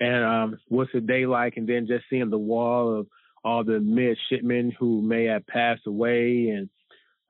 [0.00, 1.56] and, um, what's the day like?
[1.56, 3.06] And then just seeing the wall of,
[3.44, 6.68] all the midshipmen who may have passed away and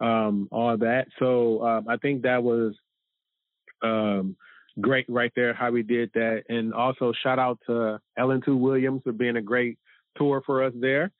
[0.00, 1.08] um, all that.
[1.18, 2.74] So um, I think that was
[3.82, 4.34] um,
[4.80, 6.44] great right there how we did that.
[6.48, 9.78] And also shout out to Ellen Two Williams for being a great
[10.16, 11.12] tour for us there.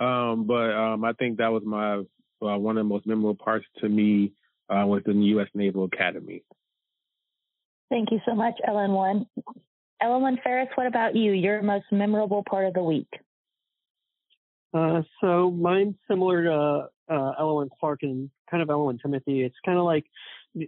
[0.00, 3.66] Um, but um, I think that was my uh, one of the most memorable parts
[3.80, 4.32] to me
[4.68, 5.48] uh, within the U.S.
[5.54, 6.42] Naval Academy.
[7.90, 9.26] Thank you so much, Ellen One.
[10.02, 11.32] Ellen One Ferris, what about you?
[11.32, 13.08] Your most memorable part of the week?
[14.72, 19.42] Uh, so mine's similar to uh, Ellen Clark and kind of Ellen Timothy.
[19.42, 20.04] It's kind of like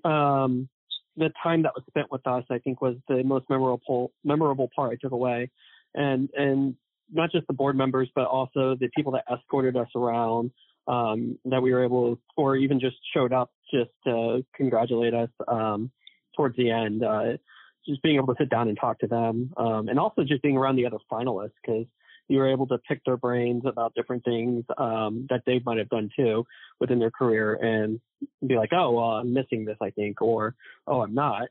[0.05, 0.69] um,
[1.17, 2.45] the time that was spent with us.
[2.51, 5.51] I think was the most memorable memorable part I took away,
[5.95, 6.77] and and
[7.13, 10.51] not just the board members, but also the people that escorted us around.
[10.89, 15.91] Um, that we were able, or even just showed up just to congratulate us um,
[16.37, 17.03] towards the end.
[17.03, 17.39] Uh,
[17.85, 20.57] just being able to sit down and talk to them, um, and also just being
[20.57, 21.87] around the other finalists because
[22.29, 25.89] you were able to pick their brains about different things um, that they might have
[25.89, 26.45] done too
[26.81, 28.01] within their career and
[28.47, 30.55] be like, oh, well, I'm missing this, I think, or
[30.87, 31.49] oh, I'm not.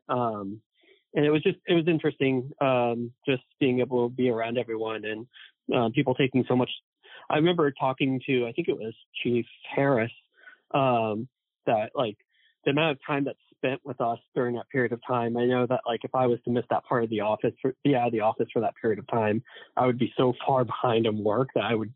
[1.16, 5.04] And it was just, it was interesting um, just being able to be around everyone
[5.06, 5.28] and
[5.74, 6.70] uh, people taking so much.
[7.30, 10.12] I remember talking to, I think it was Chief Harris,
[10.72, 11.28] um,
[11.66, 12.18] that like
[12.66, 15.38] the amount of time that's spent with us during that period of time.
[15.38, 17.74] I know that like if I was to miss that part of the office, for,
[17.84, 19.44] be out of the office for that period of time,
[19.78, 21.94] I would be so far behind on work that I would,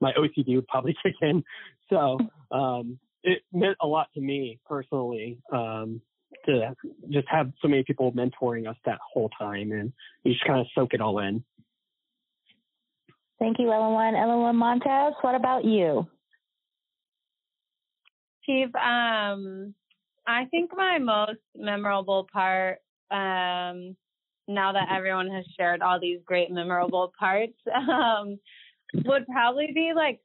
[0.00, 1.42] my OCD would probably kick in.
[1.88, 2.18] So
[2.50, 6.00] um, it meant a lot to me personally um,
[6.46, 6.74] to
[7.10, 9.92] just have so many people mentoring us that whole time, and
[10.24, 11.44] you just kind of soak it all in.
[13.38, 14.14] Thank you, Ellen One.
[14.14, 16.06] Ellen One Montez, what about you?
[18.44, 19.74] Chief, um,
[20.26, 22.78] I think my most memorable part,
[23.10, 23.96] um,
[24.46, 28.38] now that everyone has shared all these great memorable parts, um,
[29.06, 30.20] would probably be like,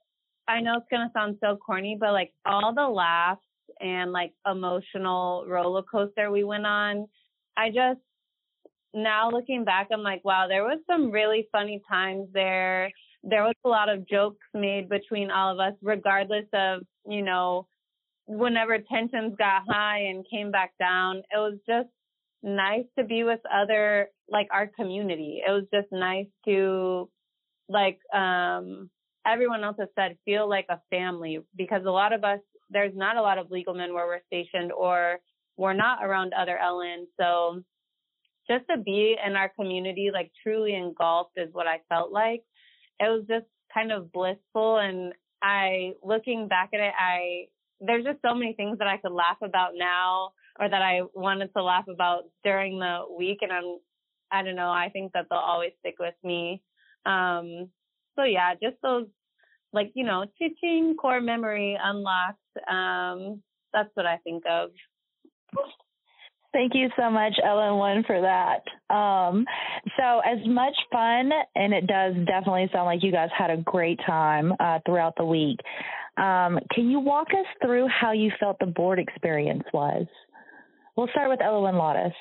[0.48, 3.45] I know it's gonna sound so corny, but like all the laughs
[3.80, 7.08] and like emotional roller coaster we went on.
[7.58, 8.00] I just
[8.94, 12.92] now looking back, I'm like, wow, there was some really funny times there.
[13.24, 17.68] There was a lot of jokes made between all of us, regardless of, you know,
[18.26, 21.90] whenever tensions got high and came back down, it was just
[22.42, 25.42] nice to be with other, like our community.
[25.46, 27.10] It was just nice to,
[27.68, 28.90] like, um,
[29.28, 33.18] everyone else has said, feel like a family because a lot of us, there's not
[33.18, 35.20] a lot of legal men where we're stationed or
[35.58, 37.08] we're not around other Ellen.
[37.20, 37.64] So
[38.50, 42.44] just to be in our community, like truly engulfed is what I felt like.
[43.00, 44.78] It was just kind of blissful.
[44.80, 47.46] And I, looking back at it, I
[47.82, 51.52] there's just so many things that I could laugh about now or that I wanted
[51.56, 53.40] to laugh about during the week.
[53.42, 53.78] And I'm,
[54.32, 56.62] I don't know, I think that they'll always stick with me.
[57.06, 57.70] Um,
[58.16, 59.08] so yeah, just those
[59.74, 62.40] like, you know, teaching core memory unlocked.
[62.70, 63.42] Um,
[63.74, 64.70] that's what I think of.
[66.54, 68.64] Thank you so much, Ellen One, for that.
[68.94, 69.46] Um,
[69.98, 74.00] so, as much fun, and it does definitely sound like you guys had a great
[74.06, 75.60] time uh, throughout the week.
[76.16, 80.06] Um, can you walk us through how you felt the board experience was?
[80.96, 82.14] We'll start with Ellen Lottis.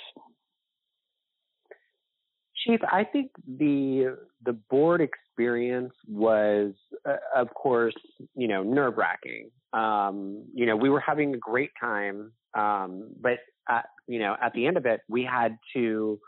[2.65, 6.73] Chief, I think the the board experience was,
[7.09, 7.95] uh, of course,
[8.35, 9.51] you know, nerve wracking.
[9.73, 14.53] Um, you know, we were having a great time, um, but at, you know, at
[14.53, 16.19] the end of it, we had to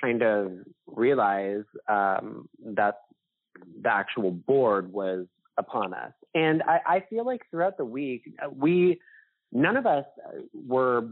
[0.00, 0.52] kind of
[0.86, 2.96] realize um, that
[3.82, 5.26] the actual board was
[5.56, 6.12] upon us.
[6.34, 8.22] And I, I feel like throughout the week,
[8.54, 9.00] we
[9.52, 10.04] none of us
[10.52, 11.08] were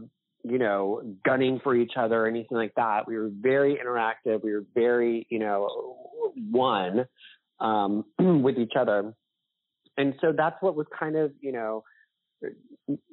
[0.47, 3.07] you know, gunning for each other or anything like that.
[3.07, 4.43] We were very interactive.
[4.43, 5.97] We were very, you know,
[6.51, 7.05] one
[7.59, 9.13] um, with each other.
[9.97, 11.83] And so that's what was kind of, you know,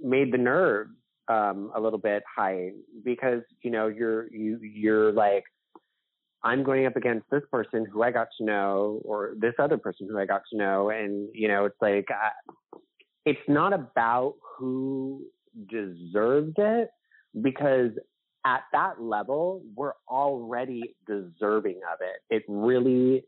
[0.02, 0.90] made the nerves
[1.28, 2.70] um, a little bit high
[3.02, 5.44] because, you know, you're, you, you're like,
[6.44, 10.08] I'm going up against this person who I got to know or this other person
[10.10, 10.90] who I got to know.
[10.90, 12.78] And, you know, it's like, I,
[13.24, 15.22] it's not about who
[15.70, 16.90] deserved it
[17.40, 17.90] because
[18.44, 22.34] at that level, we're already deserving of it.
[22.34, 23.24] It really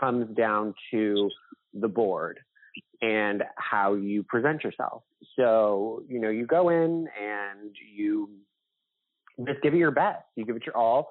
[0.00, 1.30] comes down to
[1.74, 2.40] the board
[3.00, 5.02] and how you present yourself.
[5.36, 8.30] So, you know, you go in and you
[9.46, 10.24] just give it your best.
[10.34, 11.10] You give it your all.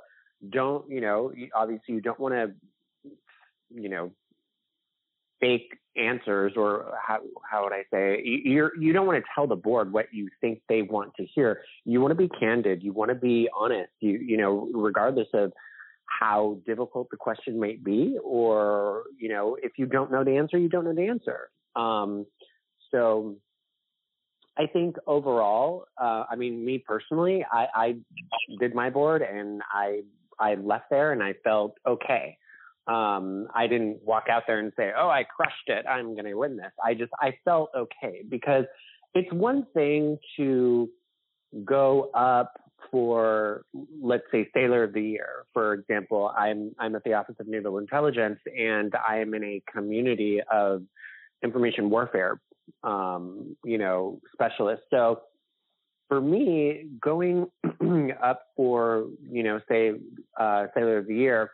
[0.49, 2.51] Don't, you know, obviously you don't want to,
[3.73, 4.11] you know,
[5.45, 9.55] fake answers or how how would I say you're you don't want to tell the
[9.55, 11.61] board what you think they want to hear.
[11.85, 12.83] You want to be candid.
[12.83, 13.91] You want to be honest.
[13.99, 15.53] You you know regardless of
[16.19, 20.57] how difficult the question might be, or you know if you don't know the answer,
[20.57, 21.49] you don't know the answer.
[21.75, 22.25] Um,
[22.91, 23.35] so
[24.57, 27.95] I think overall, uh, I mean, me personally, I, I
[28.59, 30.01] did my board and I
[30.39, 32.37] I left there and I felt okay
[32.87, 35.85] um, I didn't walk out there and say, "Oh, I crushed it.
[35.87, 38.65] I'm going to win this." I just I felt okay because
[39.13, 40.89] it's one thing to
[41.63, 42.53] go up
[42.91, 43.65] for
[44.01, 47.77] let's say sailor of the year for example i'm i'm at the office of naval
[47.77, 50.83] intelligence and i am in a community of
[51.43, 52.39] information warfare
[52.83, 55.21] um, you know specialists so
[56.07, 57.47] for me going
[58.23, 59.93] up for you know say
[60.39, 61.51] uh, sailor of the year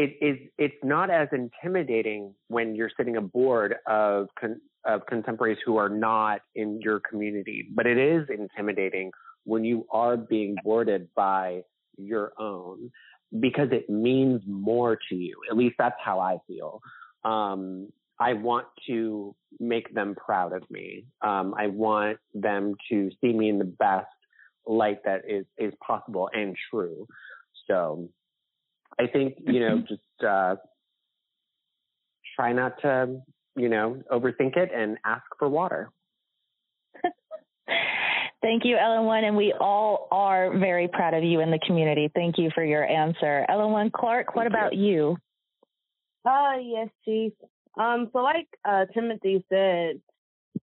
[0.00, 5.76] it is it's not as intimidating when you're sitting aboard of con, of contemporaries who
[5.76, 9.10] are not in your community, but it is intimidating
[9.44, 11.62] when you are being boarded by
[11.98, 12.90] your own
[13.40, 15.36] because it means more to you.
[15.50, 16.80] At least that's how I feel.
[17.24, 21.04] Um, I want to make them proud of me.
[21.22, 24.06] Um, I want them to see me in the best
[24.66, 27.06] light that is is possible and true.
[27.66, 28.08] So
[29.00, 30.56] I think, you know, just uh,
[32.36, 33.22] try not to,
[33.56, 35.90] you know, overthink it and ask for water.
[38.42, 42.10] Thank you, LN1, and we all are very proud of you in the community.
[42.14, 43.46] Thank you for your answer.
[43.48, 45.16] LN1 Clark, what Thank about you?
[46.22, 47.32] Uh yes, Chief.
[47.78, 50.00] Um, so like uh, Timothy said,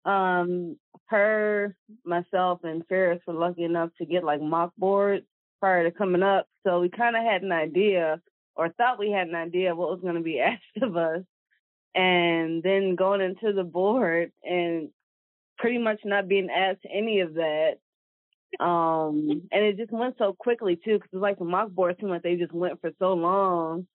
[0.05, 5.25] um, her, myself, and Ferris were lucky enough to get like mock boards
[5.61, 6.47] prior to coming up.
[6.65, 8.21] So we kind of had an idea
[8.57, 11.23] or thought we had an idea what was going to be asked of us.
[11.95, 14.91] And then going into the board and
[15.59, 17.77] pretty much not being asked any of that.
[18.61, 22.11] Um, and it just went so quickly too, because it's like the mock board seemed
[22.11, 23.87] like they just went for so long.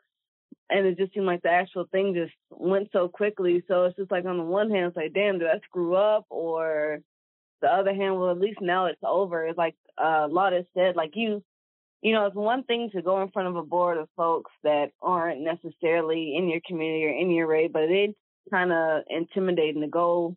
[0.69, 3.63] And it just seemed like the actual thing just went so quickly.
[3.67, 6.25] So it's just like on the one hand, it's like, damn, did I screw up?
[6.29, 6.99] Or
[7.61, 9.45] the other hand, well, at least now it's over.
[9.45, 11.43] It's like uh, Lotta said, like you
[12.01, 14.91] you know, it's one thing to go in front of a board of folks that
[15.01, 18.17] aren't necessarily in your community or in your rate, but it's
[18.49, 20.35] kind of intimidating to go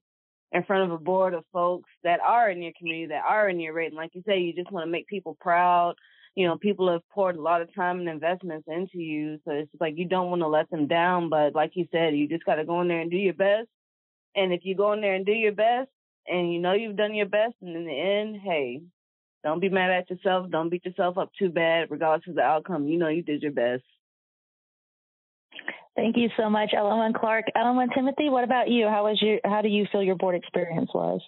[0.53, 3.61] in front of a board of folks that are in your community, that are in
[3.61, 3.88] your rate.
[3.88, 5.94] And like you say, you just want to make people proud.
[6.35, 9.38] You know, people have poured a lot of time and investments into you.
[9.44, 11.31] So it's like you don't want to let them down.
[11.31, 13.68] But like you said, you just got to go in there and do your best.
[14.37, 15.88] And if you go in there and do your best
[16.27, 18.81] and you know you've done your best, and in the end, hey,
[19.44, 20.50] don't be mad at yourself.
[20.50, 22.88] Don't beat yourself up too bad, regardless of the outcome.
[22.88, 23.83] You know you did your best.
[25.94, 27.44] Thank you so much, LN Clark.
[27.54, 28.88] LN Timothy, what about you?
[28.88, 31.20] How was your how do you feel your board experience was?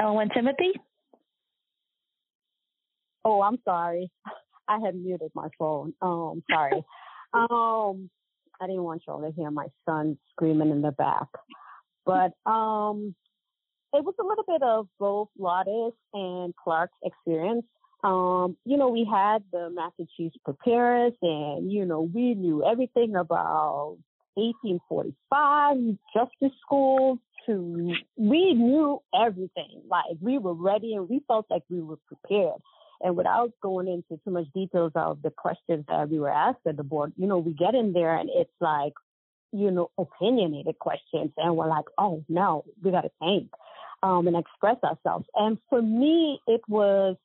[0.00, 0.72] LN Timothy?
[3.24, 4.10] Oh, I'm sorry.
[4.68, 5.92] I had muted my phone.
[6.02, 6.84] Um, sorry.
[7.34, 8.08] um,
[8.60, 11.28] I didn't want y'all to hear my son screaming in the back.
[12.04, 13.14] But um,
[13.92, 17.64] it was a little bit of both Lotta's and Clark's experience.
[18.02, 20.08] Um, you know, we had the mac and
[20.44, 23.98] preparers, and you know, we knew everything about
[24.34, 29.82] 1845 justice school to we knew everything.
[29.88, 32.60] Like we were ready, and we felt like we were prepared.
[33.02, 36.76] And without going into too much details of the questions that we were asked at
[36.76, 38.92] the board, you know, we get in there and it's like,
[39.52, 41.32] you know, opinionated questions.
[41.36, 43.50] And we're like, oh no, we got to think
[44.02, 45.26] um, and express ourselves.
[45.34, 47.16] And for me, it was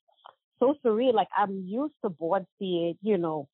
[0.59, 1.13] so surreal.
[1.13, 3.47] Like I'm used to board seeing, you know,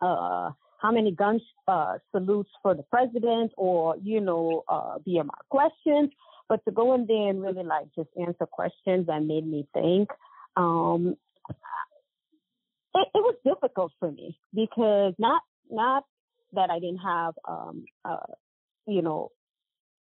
[0.00, 6.10] uh, how many gun uh, salutes for the president or, you know, uh, BMR questions.
[6.48, 10.10] But to go in there and really like just answer questions that made me think,
[10.56, 11.16] um,
[11.50, 16.04] it, it was difficult for me because not, not
[16.52, 18.16] that I didn't have, um, uh,
[18.86, 19.30] you know,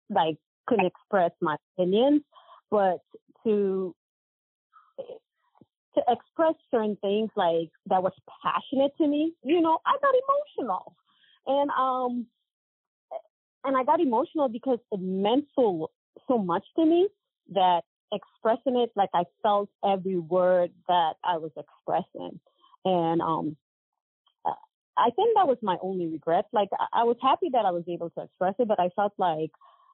[0.10, 0.38] like
[0.68, 2.22] couldn't express my opinions,
[2.70, 3.00] but
[3.46, 3.96] to
[5.96, 8.14] to express certain things like that was
[8.44, 10.96] passionate to me, you know, I got emotional.
[11.48, 12.28] And um
[13.64, 15.90] and I got emotional because it meant so
[16.28, 17.10] so much to me
[17.54, 17.82] that
[18.12, 22.40] expressing it like I felt every word that I was expressing.
[22.86, 23.58] And um
[24.98, 26.46] I think that was my only regret.
[26.52, 29.52] Like I, was happy that I was able to express it, but I felt like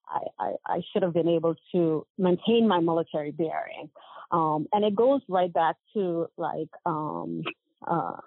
[0.08, 3.90] I, I, I should have been able to maintain my military bearing.
[4.32, 7.44] Um, and it goes right back to like, um,
[7.86, 8.18] uh,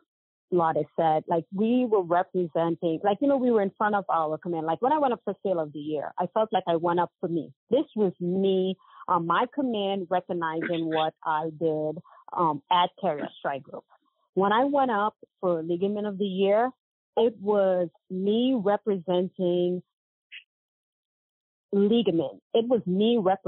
[0.52, 4.38] Lotte said, like we were representing, like, you know, we were in front of our
[4.38, 4.66] command.
[4.66, 7.00] Like when I went up for sale of the year, I felt like I went
[7.00, 7.52] up for me.
[7.70, 8.76] This was me,
[9.10, 11.98] um, my command recognizing what I did,
[12.32, 13.84] um, at Carrier Strike Group.
[14.34, 16.70] When I went up for Legalman of the Year,
[17.16, 19.82] it was me representing
[21.74, 22.38] Legalmen.
[22.54, 23.44] It was me rep-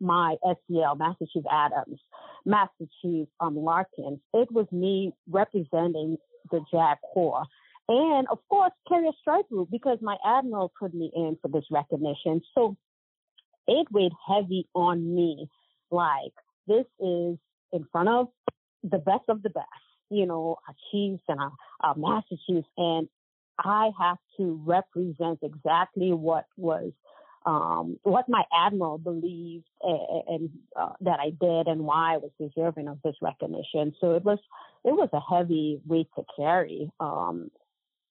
[0.00, 2.00] my SEL, Master Chief Adams,
[2.44, 4.20] Master Chief um, Larkin.
[4.34, 6.18] It was me representing
[6.50, 7.44] the JAG Corps.
[7.88, 12.42] And of course, Carrier Strike Group, because my admiral put me in for this recognition.
[12.54, 12.76] So
[13.66, 15.48] it weighed heavy on me.
[15.90, 16.32] Like,
[16.66, 17.38] this is
[17.72, 18.28] in front of
[18.82, 19.66] the best of the best,
[20.10, 22.36] you know, our chiefs and our, our master.
[22.76, 23.08] And
[23.58, 26.92] I have to represent exactly what was
[27.46, 32.30] um, what my admiral believed and, and uh, that I did and why I was
[32.40, 33.94] deserving of this recognition.
[34.00, 34.38] So it was
[34.84, 37.50] it was a heavy weight to carry um,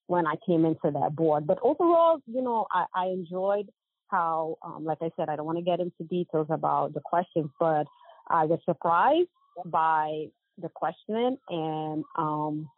[0.07, 1.47] when I came into that board.
[1.47, 3.69] But overall, you know, I, I enjoyed
[4.13, 7.49] how, um, like I said, I don't want to get into details about the questions,
[7.59, 7.87] but
[8.27, 9.29] I was surprised
[9.65, 10.27] by
[10.61, 12.69] the questioning and um,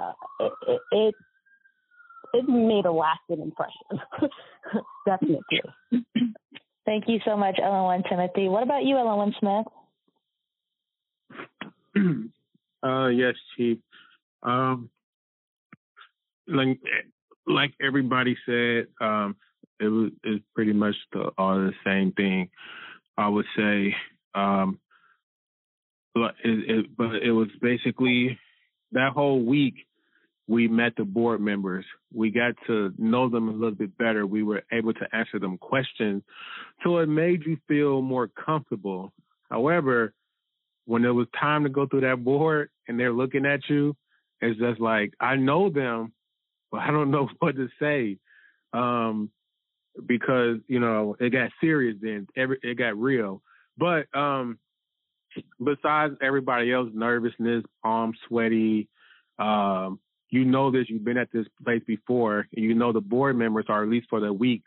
[0.00, 1.14] uh, it, it, it
[2.32, 4.00] it made a lasting impression.
[5.06, 5.62] Definitely.
[6.84, 8.48] Thank you so much, LN1 Timothy.
[8.48, 9.66] What about you, LN1 Smith?
[12.84, 13.78] uh, yes, Chief.
[14.42, 14.90] Um,
[16.46, 16.78] like
[17.46, 19.36] like everybody said, um,
[19.80, 22.50] it was it's pretty much the, all the same thing.
[23.18, 23.94] I would say,
[24.34, 24.78] um,
[26.14, 28.38] but it, it, but it was basically
[28.92, 29.74] that whole week
[30.48, 31.84] we met the board members.
[32.14, 34.26] We got to know them a little bit better.
[34.26, 36.22] We were able to answer them questions.
[36.84, 39.12] So it made you feel more comfortable.
[39.50, 40.12] However,
[40.84, 43.96] when it was time to go through that board and they're looking at you,
[44.40, 46.12] it's just like, I know them,
[46.70, 48.18] but I don't know what to say.
[48.72, 49.30] Um,
[50.04, 52.26] because, you know, it got serious then.
[52.36, 53.42] Every, it got real.
[53.78, 54.58] But um,
[55.62, 58.88] besides everybody else, nervousness, palms sweaty,
[59.38, 63.36] um, you know this, you've been at this place before, and you know the board
[63.36, 64.62] members are at least for the week.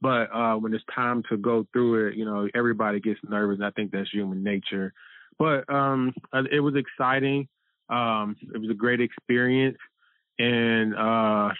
[0.00, 3.56] But uh, when it's time to go through it, you know, everybody gets nervous.
[3.56, 4.92] And I think that's human nature.
[5.38, 7.48] But um, uh, it was exciting.
[7.88, 9.78] Um, it was a great experience.
[10.38, 11.50] And uh,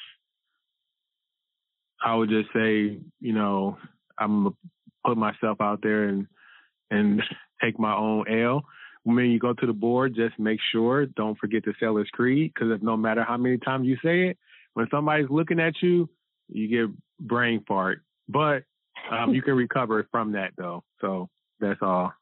[2.02, 3.78] I would just say, you know,
[4.18, 4.56] I'm to
[5.04, 6.26] put myself out there and,
[6.90, 7.22] and
[7.62, 8.64] take my own L
[9.04, 12.70] when you go to the board, just make sure, don't forget to sailor's creed, because
[12.72, 14.38] if no matter how many times you say it,
[14.72, 16.08] when somebody's looking at you,
[16.48, 18.00] you get brain fart.
[18.28, 18.64] But
[19.10, 20.84] um, you can recover from that, though.
[21.00, 21.28] So
[21.60, 22.12] that's all.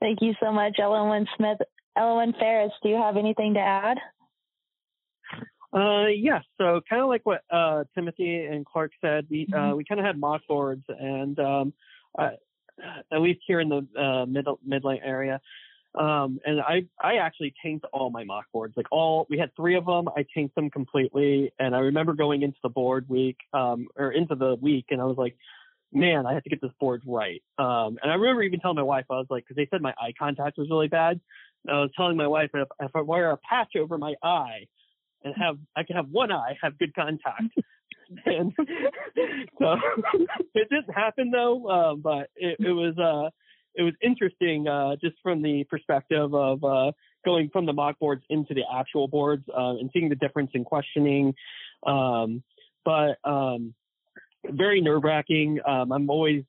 [0.00, 1.58] Thank you so much, LN Smith.
[1.96, 3.98] LN Ferris, do you have anything to add?
[5.76, 6.42] Uh, yes.
[6.56, 9.76] So kind of like what uh, Timothy and Clark said, we uh, mm-hmm.
[9.76, 11.74] we kind of had mock boards, and um,
[12.18, 15.40] at least here in the uh, mid Midlant area.
[15.94, 18.74] Um, and I I actually tanked all my mock boards.
[18.76, 20.08] Like all we had three of them.
[20.16, 21.52] I tanked them completely.
[21.58, 25.04] And I remember going into the board week um, or into the week, and I
[25.04, 25.36] was like,
[25.92, 27.42] man, I have to get this board right.
[27.58, 29.94] Um, and I remember even telling my wife, I was like, because they said my
[30.00, 31.20] eye contact was really bad.
[31.68, 34.66] I was telling my wife if, if I wear a patch over my eye
[35.24, 37.54] and have I can have one eye have good contact.
[38.26, 38.52] and
[39.58, 39.76] so
[40.54, 41.66] it didn't happen though.
[41.66, 43.30] Uh, but it, it was uh,
[43.74, 46.92] it was interesting uh, just from the perspective of uh,
[47.24, 50.64] going from the mock boards into the actual boards uh, and seeing the difference in
[50.64, 51.34] questioning.
[51.86, 52.42] Um,
[52.84, 53.74] but um,
[54.44, 55.58] very nerve wracking.
[55.66, 56.44] Um, I'm always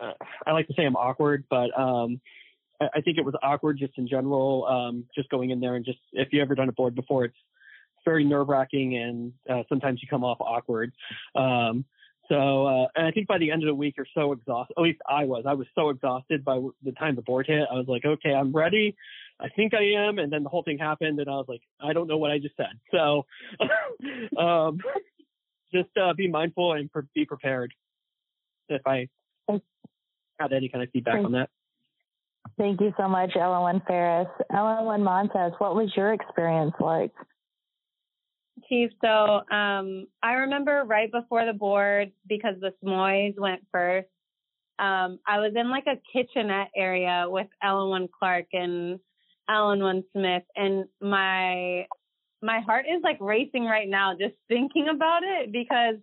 [0.00, 0.12] uh,
[0.46, 2.20] I like to say I'm awkward, but um,
[2.80, 4.64] I, think it was awkward just in general.
[4.66, 7.36] Um, just going in there and just if you ever done a board before, it's
[8.04, 10.92] very nerve wracking, and uh, sometimes you come off awkward.
[11.34, 11.84] Um,
[12.28, 14.74] so, uh, and I think by the end of the week, you're so exhausted.
[14.76, 15.44] At least I was.
[15.46, 17.66] I was so exhausted by the time the board hit.
[17.70, 18.96] I was like, okay, I'm ready.
[19.40, 20.18] I think I am.
[20.18, 22.38] And then the whole thing happened, and I was like, I don't know what I
[22.38, 22.78] just said.
[22.92, 23.26] So,
[24.40, 24.78] um,
[25.72, 27.74] just uh, be mindful and pre- be prepared.
[28.68, 29.08] If I
[30.38, 31.50] had any kind of feedback Thank- on that.
[32.56, 34.28] Thank you so much, LN Ferris.
[34.50, 37.12] LN Montez, what was your experience like?
[38.70, 44.06] Chief, so um, I remember right before the board, because the SMOYs went first,
[44.78, 49.00] um, I was in like a kitchenette area with LN1 Clark and
[49.50, 51.86] LN1 Smith, and my
[52.42, 55.96] my heart is like racing right now just thinking about it because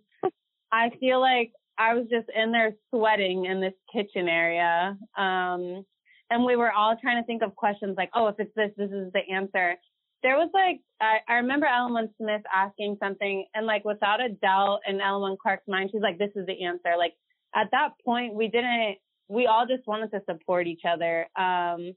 [0.70, 4.96] I feel like I was just in there sweating in this kitchen area.
[5.16, 5.84] Um,
[6.30, 8.90] and we were all trying to think of questions like, oh, if it's this, this
[8.90, 9.76] is the answer.
[10.22, 14.80] There was like, I, I remember LN Smith asking something, and like without a doubt
[14.86, 16.94] in LN Clark's mind, she's like, this is the answer.
[16.98, 17.14] Like
[17.54, 18.96] at that point, we didn't,
[19.28, 21.28] we all just wanted to support each other.
[21.36, 21.92] Um,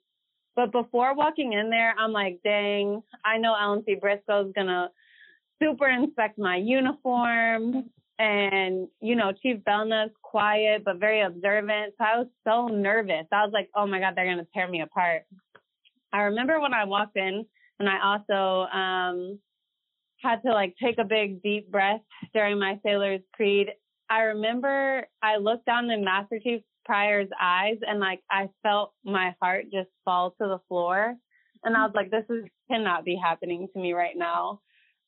[0.56, 4.92] but before walking in there, I'm like, dang, I know LNC Briscoe's gonna
[5.62, 7.90] super inspect my uniform.
[8.20, 11.96] And, you know, Chief Belknap's quiet, but very observant.
[11.98, 13.26] So I was so nervous.
[13.32, 15.24] I was like, oh my God, they're to tear me apart.
[16.14, 17.46] I remember when I walked in
[17.82, 19.40] and I also, um,
[20.22, 22.02] had to like take a big deep breath
[22.34, 23.70] during my sailor's creed.
[24.10, 29.36] I remember I looked down in Master Chief Pryor's eyes and like I felt my
[29.42, 31.16] heart just fall to the floor.
[31.64, 34.62] And I was like, this is cannot be happening to me right now.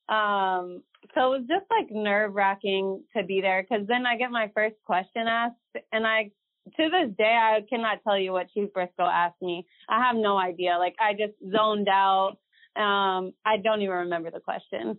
[0.09, 0.83] Um,
[1.15, 4.51] so it was just like nerve wracking to be there because then I get my
[4.53, 5.55] first question asked
[5.91, 6.31] and I,
[6.77, 9.65] to this day, I cannot tell you what Chief Briscoe asked me.
[9.89, 10.77] I have no idea.
[10.79, 12.37] Like I just zoned out.
[12.75, 14.97] Um, I don't even remember the question.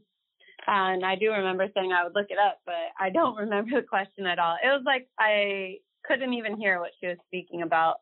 [0.67, 3.87] And I do remember saying I would look it up, but I don't remember the
[3.87, 4.57] question at all.
[4.63, 7.97] It was like I couldn't even hear what she was speaking about.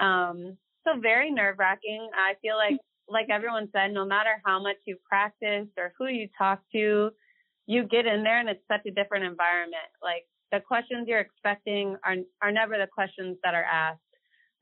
[0.00, 0.56] Um,
[0.86, 2.08] so very nerve wracking.
[2.14, 2.78] I feel like,
[3.08, 7.10] like everyone said, no matter how much you practice or who you talk to,
[7.66, 9.90] you get in there and it's such a different environment.
[10.02, 14.00] Like the questions you're expecting are are never the questions that are asked.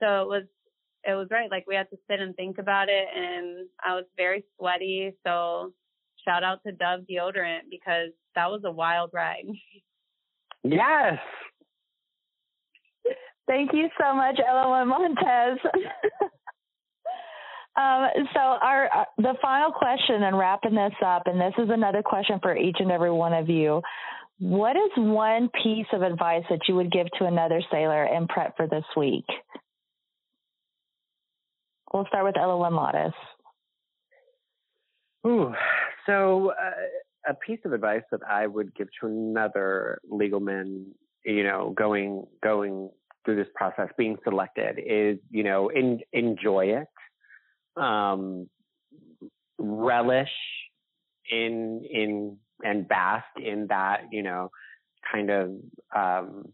[0.02, 0.42] So it was
[1.06, 1.50] it was right.
[1.50, 5.14] Like we had to sit and think about it and I was very sweaty.
[5.24, 5.72] So
[6.24, 9.46] shout out to Dove deodorant because that was a wild ride.
[10.68, 11.18] Yes.
[13.46, 15.58] Thank you so much, LN Montez.
[17.76, 22.02] um, so our uh, the final question and wrapping this up, and this is another
[22.02, 23.80] question for each and every one of you.
[24.40, 28.56] What is one piece of advice that you would give to another sailor in prep
[28.56, 29.24] for this week?
[31.96, 33.14] We'll start with Ella Lotus.
[35.26, 35.54] Ooh,
[36.04, 40.88] so uh, a piece of advice that I would give to another Legalman,
[41.24, 42.90] you know, going going
[43.24, 48.50] through this process, being selected, is you know, in, enjoy it, um,
[49.58, 50.28] relish
[51.30, 54.50] in in and bask in that, you know,
[55.10, 55.50] kind of
[55.96, 56.52] um,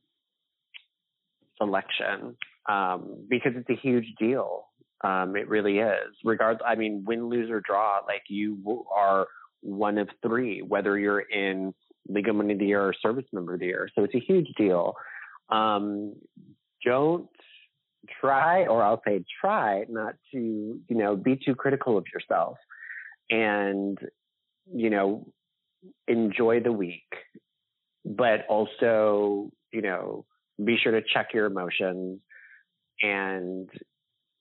[1.60, 2.36] selection
[2.68, 4.66] um, because it's a huge deal.
[5.04, 6.14] Um, it really is.
[6.24, 9.26] Regardless, I mean, win, lose, or draw, like you are
[9.60, 11.74] one of three, whether you're in
[12.10, 13.88] Legalman of the Year or Service Member of the Year.
[13.94, 14.94] So it's a huge deal.
[15.48, 16.14] Um,
[16.84, 17.28] don't
[18.20, 22.58] try, or I'll say try, not to, you know, be too critical of yourself
[23.30, 23.98] and,
[24.72, 25.28] you know,
[26.08, 27.08] enjoy the week,
[28.04, 30.24] but also, you know,
[30.62, 32.20] be sure to check your emotions
[33.00, 33.68] and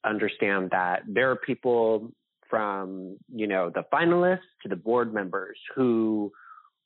[0.05, 2.11] understand that there are people
[2.49, 6.31] from, you know, the finalists to the board members who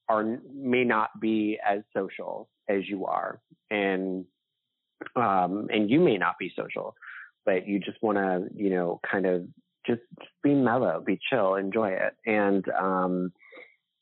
[0.07, 3.39] are may not be as social as you are.
[3.71, 4.25] And
[5.15, 6.95] um and you may not be social
[7.45, 9.45] but you just want to you know kind of
[9.85, 10.01] just
[10.41, 12.13] be mellow be chill enjoy it.
[12.25, 13.33] And um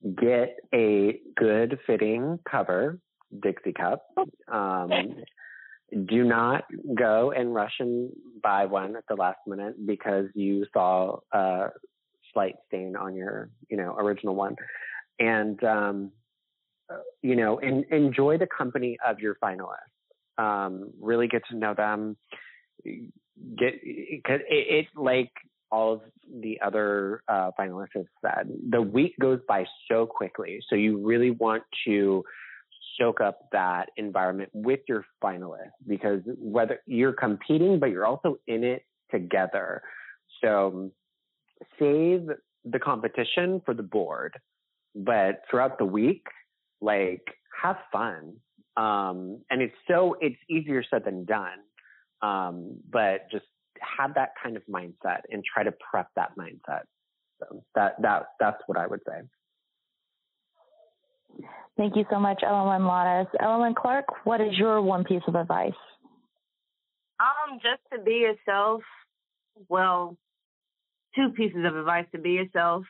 [0.03, 2.99] get a good fitting cover
[3.41, 4.05] dixie cup
[4.51, 4.89] um
[6.05, 6.63] do not
[6.95, 11.67] go and rush and buy one at the last minute because you saw a
[12.33, 14.55] slight stain on your, you know, original one.
[15.19, 16.11] And, um,
[17.21, 19.77] you know, en- enjoy the company of your finalists.
[20.37, 22.17] Um, really get to know them.
[22.83, 23.73] Get,
[24.25, 25.31] cause it, it like
[25.71, 26.01] all of
[26.41, 30.59] the other uh, finalists have said, the week goes by so quickly.
[30.69, 32.23] So you really want to
[32.99, 38.63] soak up that environment with your finalists because whether you're competing, but you're also in
[38.63, 39.81] it together.
[40.41, 40.91] So
[41.79, 42.27] save
[42.65, 44.39] the competition for the board.
[44.95, 46.25] but throughout the week,
[46.81, 47.23] like
[47.61, 48.35] have fun.
[48.77, 51.59] Um, and it's so it's easier said than done.
[52.21, 53.45] Um, but just
[53.79, 56.83] have that kind of mindset and try to prep that mindset.
[57.39, 59.21] So that that that's what I would say.
[61.75, 63.27] Thank you so much, LN Lottis.
[63.41, 65.71] LN Clark, what is your one piece of advice?
[67.19, 68.81] Um, just to be yourself.
[69.69, 70.17] Well,
[71.15, 72.83] two pieces of advice to be yourself.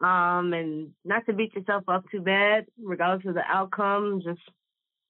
[0.00, 4.20] Um, and not to beat yourself up too bad, regardless of the outcome.
[4.24, 4.40] Just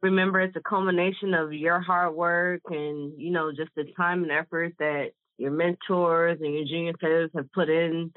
[0.01, 4.33] remember it's a culmination of your hard work and, you know, just the time and
[4.33, 8.13] effort that your mentors and your junior players have put in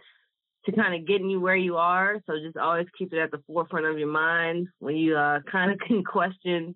[0.66, 2.22] to kind of getting you where you are.
[2.26, 5.72] So just always keep it at the forefront of your mind when you uh, kind
[5.72, 6.76] of can question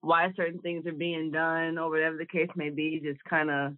[0.00, 3.00] why certain things are being done or whatever the case may be.
[3.02, 3.72] Just kind of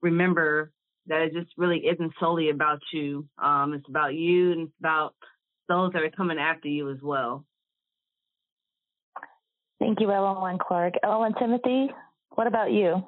[0.00, 0.70] remember
[1.06, 3.26] that it just really isn't solely about you.
[3.42, 5.14] Um, it's about you and it's about
[5.68, 7.44] those that are coming after you as well.
[9.78, 10.94] Thank you, LN Clark.
[11.04, 11.88] LN Timothy,
[12.34, 13.06] what about you?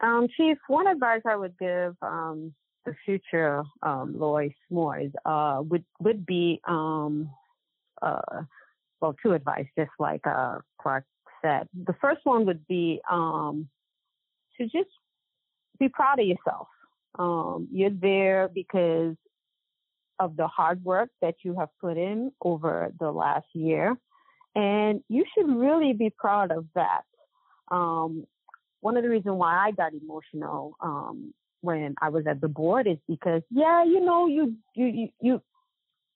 [0.00, 2.54] Um, Chief, one advice I would give um,
[2.86, 7.30] the future um, Lois S'mores uh, would would be um,
[8.02, 8.42] uh,
[9.00, 11.04] well, two advice, just like uh, Clark
[11.42, 11.68] said.
[11.86, 13.68] The first one would be um,
[14.58, 14.90] to just
[15.78, 16.68] be proud of yourself.
[17.18, 19.16] Um, you're there because
[20.18, 23.96] of the hard work that you have put in over the last year,
[24.54, 27.02] and you should really be proud of that.
[27.70, 28.26] Um,
[28.80, 32.86] one of the reasons why I got emotional um, when I was at the board
[32.86, 35.42] is because, yeah, you know, you you you, you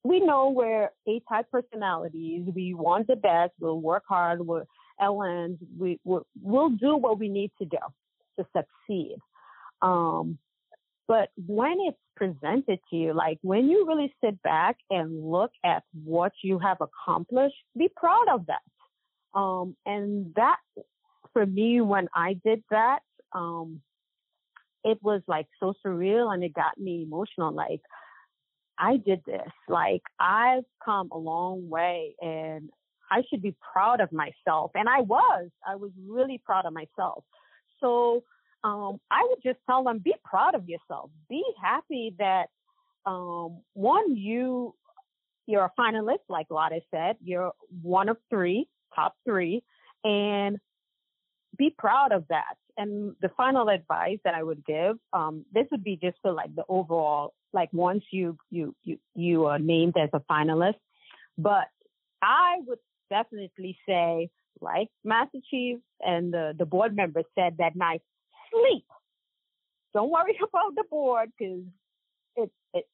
[0.04, 2.46] we know we're A-type personalities.
[2.54, 3.52] We want the best.
[3.58, 4.46] We'll work hard.
[4.46, 4.64] We're
[5.00, 5.58] LNs.
[5.78, 7.78] We we'll, we'll do what we need to do
[8.38, 9.16] to succeed.
[9.82, 10.38] Um,
[11.06, 15.82] but when it's presented to you, like when you really sit back and look at
[16.04, 19.38] what you have accomplished, be proud of that.
[19.38, 20.56] Um, and that,
[21.32, 23.00] for me, when I did that,
[23.32, 23.80] um,
[24.84, 27.52] it was like so surreal and it got me emotional.
[27.52, 27.80] Like,
[28.78, 29.48] I did this.
[29.68, 32.70] Like, I've come a long way and
[33.10, 34.72] I should be proud of myself.
[34.74, 37.24] And I was, I was really proud of myself.
[37.80, 38.22] So,
[38.62, 41.10] um, I would just tell them, be proud of yourself.
[41.28, 42.46] Be happy that,
[43.06, 44.74] um, one, you,
[45.46, 47.16] you're a finalist, like Lotta said.
[47.22, 49.62] You're one of three, top three,
[50.02, 50.58] and
[51.56, 52.56] be proud of that.
[52.76, 56.54] And the final advice that I would give, um, this would be just for like
[56.54, 60.80] the overall, like once you you you you are named as a finalist,
[61.38, 61.68] but
[62.20, 62.78] I would
[63.10, 64.30] definitely say,
[64.60, 68.02] like Master Chief and the the board members said that night,
[68.50, 68.86] sleep.
[69.92, 71.62] Don't worry about the board because
[72.36, 72.86] it, it,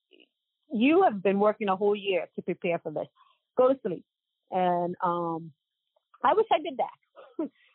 [0.72, 3.06] you have been working a whole year to prepare for this.
[3.56, 4.04] Go to sleep.
[4.50, 5.52] And um,
[6.24, 6.90] I wish I did that.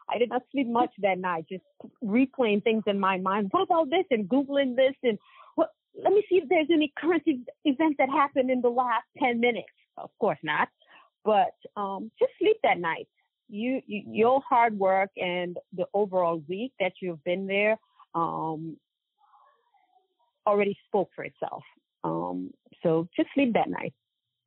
[0.10, 1.64] I did not sleep much that night, just
[2.03, 3.47] replaying things in my mind.
[3.51, 4.06] What about this?
[4.12, 4.93] And Googling this.
[5.03, 5.18] And
[5.56, 5.70] what,
[6.01, 7.24] let me see if there's any current
[7.64, 9.68] events that happened in the last 10 minutes.
[9.97, 10.68] Of course not.
[11.24, 13.08] But um, just sleep that night
[13.49, 17.78] you, you your hard work and the overall week that you've been there
[18.14, 18.78] um,
[20.47, 21.64] already spoke for itself.
[22.03, 22.51] Um,
[22.84, 23.93] so just sleep that night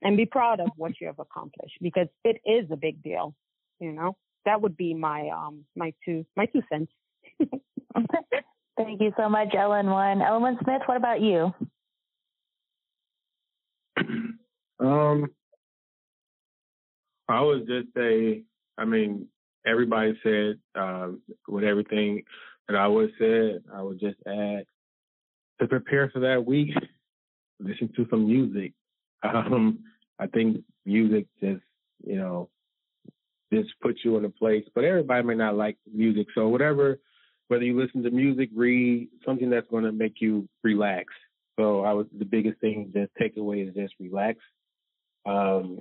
[0.02, 3.34] and be proud of what you have accomplished because it is a big deal.
[3.80, 4.16] You know,
[4.48, 6.90] that would be my um my two my two cents.
[8.76, 9.90] Thank you so much, Ellen.
[9.90, 10.82] One, Ellen Smith.
[10.86, 11.54] What about you?
[14.80, 15.32] Um,
[17.28, 18.44] I would just say
[18.78, 19.26] I mean,
[19.66, 21.08] everybody said uh,
[21.48, 22.22] with everything
[22.68, 24.64] that I would said, I would just add
[25.60, 26.74] to prepare for that week,
[27.58, 28.72] listen to some music.
[29.24, 29.80] Um,
[30.20, 31.60] I think music just,
[32.06, 32.50] you know,
[33.52, 36.26] just puts you in a place, but everybody may not like music.
[36.34, 36.98] So whatever,
[37.48, 41.06] whether you listen to music, read something that's going to make you relax.
[41.58, 44.38] So I was the biggest thing, the takeaway is just relax.
[45.26, 45.80] Um,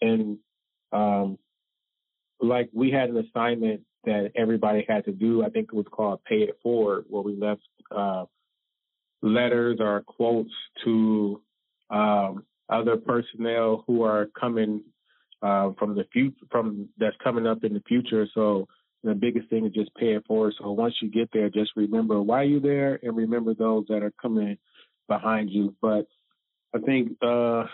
[0.00, 0.38] and
[0.92, 1.38] um,
[2.40, 5.44] like we had an assignment that everybody had to do.
[5.44, 7.62] I think it was called Pay It Forward, where we left
[7.94, 8.24] uh,
[9.22, 10.52] letters or quotes
[10.84, 11.42] to
[11.90, 14.82] um, other personnel who are coming
[15.42, 18.26] uh, from the future, from that's coming up in the future.
[18.34, 18.66] So
[19.02, 20.54] the biggest thing is just pay it forward.
[20.58, 24.12] So once you get there, just remember why you're there and remember those that are
[24.20, 24.58] coming
[25.08, 25.74] behind you.
[25.80, 26.06] But
[26.74, 27.64] I think uh,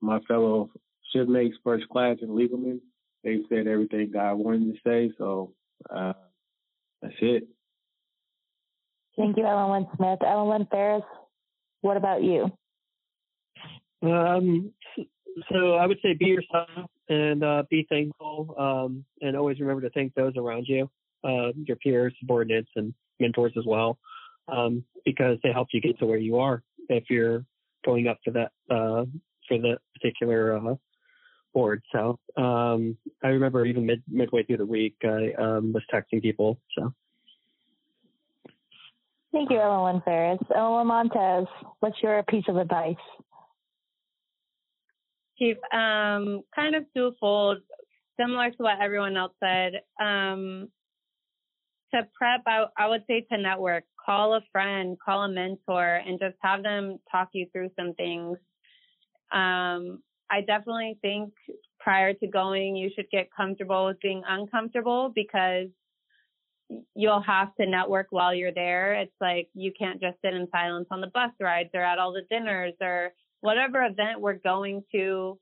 [0.00, 0.70] my fellow
[1.12, 2.80] shipmates, first class and legalmen,
[3.24, 5.12] they said everything God wanted to say.
[5.18, 5.52] So
[5.94, 6.14] uh,
[7.02, 7.48] that's it.
[9.16, 10.18] Thank you, Ellen Lynn Smith.
[10.26, 11.02] Ellen Lynn Ferris,
[11.82, 12.50] what about you?
[14.02, 14.72] Um,
[15.52, 16.68] so I would say be yourself
[17.10, 20.88] and uh, be thankful, um, and always remember to thank those around you,
[21.24, 23.98] uh, your peers, subordinates, and mentors as well,
[24.48, 26.62] um, because they helped you get to where you are.
[26.88, 27.44] If you're
[27.84, 29.04] going up for that uh,
[29.48, 30.74] for the particular uh,
[31.52, 36.22] board, so um, I remember even mid midway through the week, I um, was texting
[36.22, 36.60] people.
[36.78, 36.94] So.
[39.32, 40.40] Thank you, LN Ferris.
[40.50, 41.46] LN Montez,
[41.80, 42.96] what's your piece of advice?
[45.72, 47.58] Um, kind of twofold,
[48.18, 49.72] similar to what everyone else said.
[50.00, 50.68] Um,
[51.94, 56.20] to prep, I, I would say to network, call a friend, call a mentor, and
[56.20, 58.38] just have them talk you through some things.
[59.32, 61.32] Um, I definitely think
[61.80, 65.68] prior to going, you should get comfortable with being uncomfortable because
[66.94, 68.94] you'll have to network while you're there.
[68.94, 72.12] It's like you can't just sit in silence on the bus rides or at all
[72.12, 75.38] the dinners or whatever event we're going to.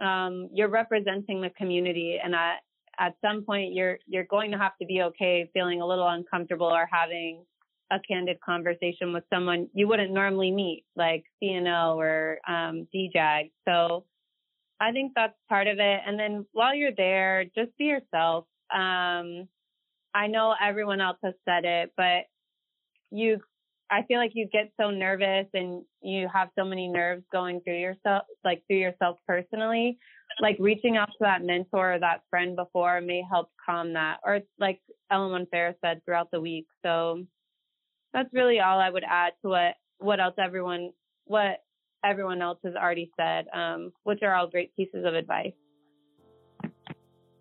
[0.00, 2.58] Um, you're representing the community, and at
[3.00, 6.66] at some point you're you're going to have to be okay feeling a little uncomfortable
[6.66, 7.44] or having
[7.90, 13.50] a candid conversation with someone you wouldn't normally meet, like CNO or um, DJAG.
[13.66, 14.04] So
[14.80, 16.00] I think that's part of it.
[16.06, 18.44] And then while you're there, just be yourself.
[18.72, 19.48] Um,
[20.14, 22.24] I know everyone else has said it, but
[23.10, 23.40] you,
[23.90, 27.78] I feel like you get so nervous and you have so many nerves going through
[27.78, 29.98] yourself, like through yourself personally.
[30.40, 34.18] Like reaching out to that mentor or that friend before may help calm that.
[34.24, 34.80] Or like
[35.10, 36.66] LN Ferris said throughout the week.
[36.84, 37.24] So
[38.12, 40.92] that's really all I would add to what what else everyone
[41.24, 41.62] what
[42.04, 45.52] everyone else has already said, um, which are all great pieces of advice.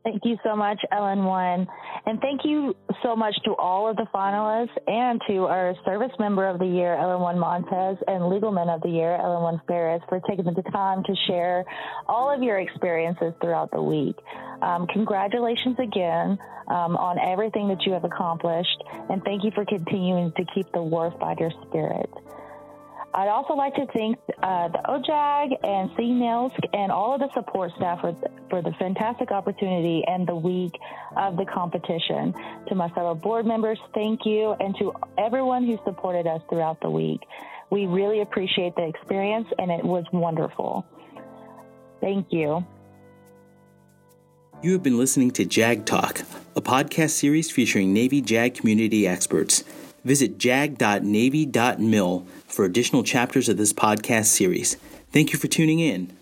[0.07, 1.67] Thank you so much, LN1.
[2.05, 6.47] And thank you so much to all of the finalists and to our Service Member
[6.47, 10.45] of the Year, LN1 Montez, and Legal Legalman of the Year, LN1 Ferris, for taking
[10.45, 11.65] the time to share
[12.07, 14.15] all of your experiences throughout the week.
[14.61, 16.37] Um, congratulations again
[16.69, 20.79] um, on everything that you have accomplished, and thank you for continuing to keep the
[20.79, 22.09] warfighter spirit.
[23.17, 27.71] I'd also like to thank uh, the OJAG and CNLSC and all of the support
[27.75, 28.15] staff for,
[28.47, 30.73] for the fantastic opportunity and the week
[31.15, 32.35] of the competition.
[32.67, 36.91] To my fellow board members, thank you, and to everyone who supported us throughout the
[36.91, 37.21] week.
[37.71, 40.85] We really appreciate the experience, and it was wonderful.
[41.99, 42.63] Thank you.
[44.61, 46.21] You have been listening to JAG Talk,
[46.55, 49.63] a podcast series featuring Navy JAG community experts.
[50.05, 52.27] Visit jag.navy.mil
[52.57, 54.77] for additional chapters of this podcast series.
[55.11, 56.16] Thank you for tuning in.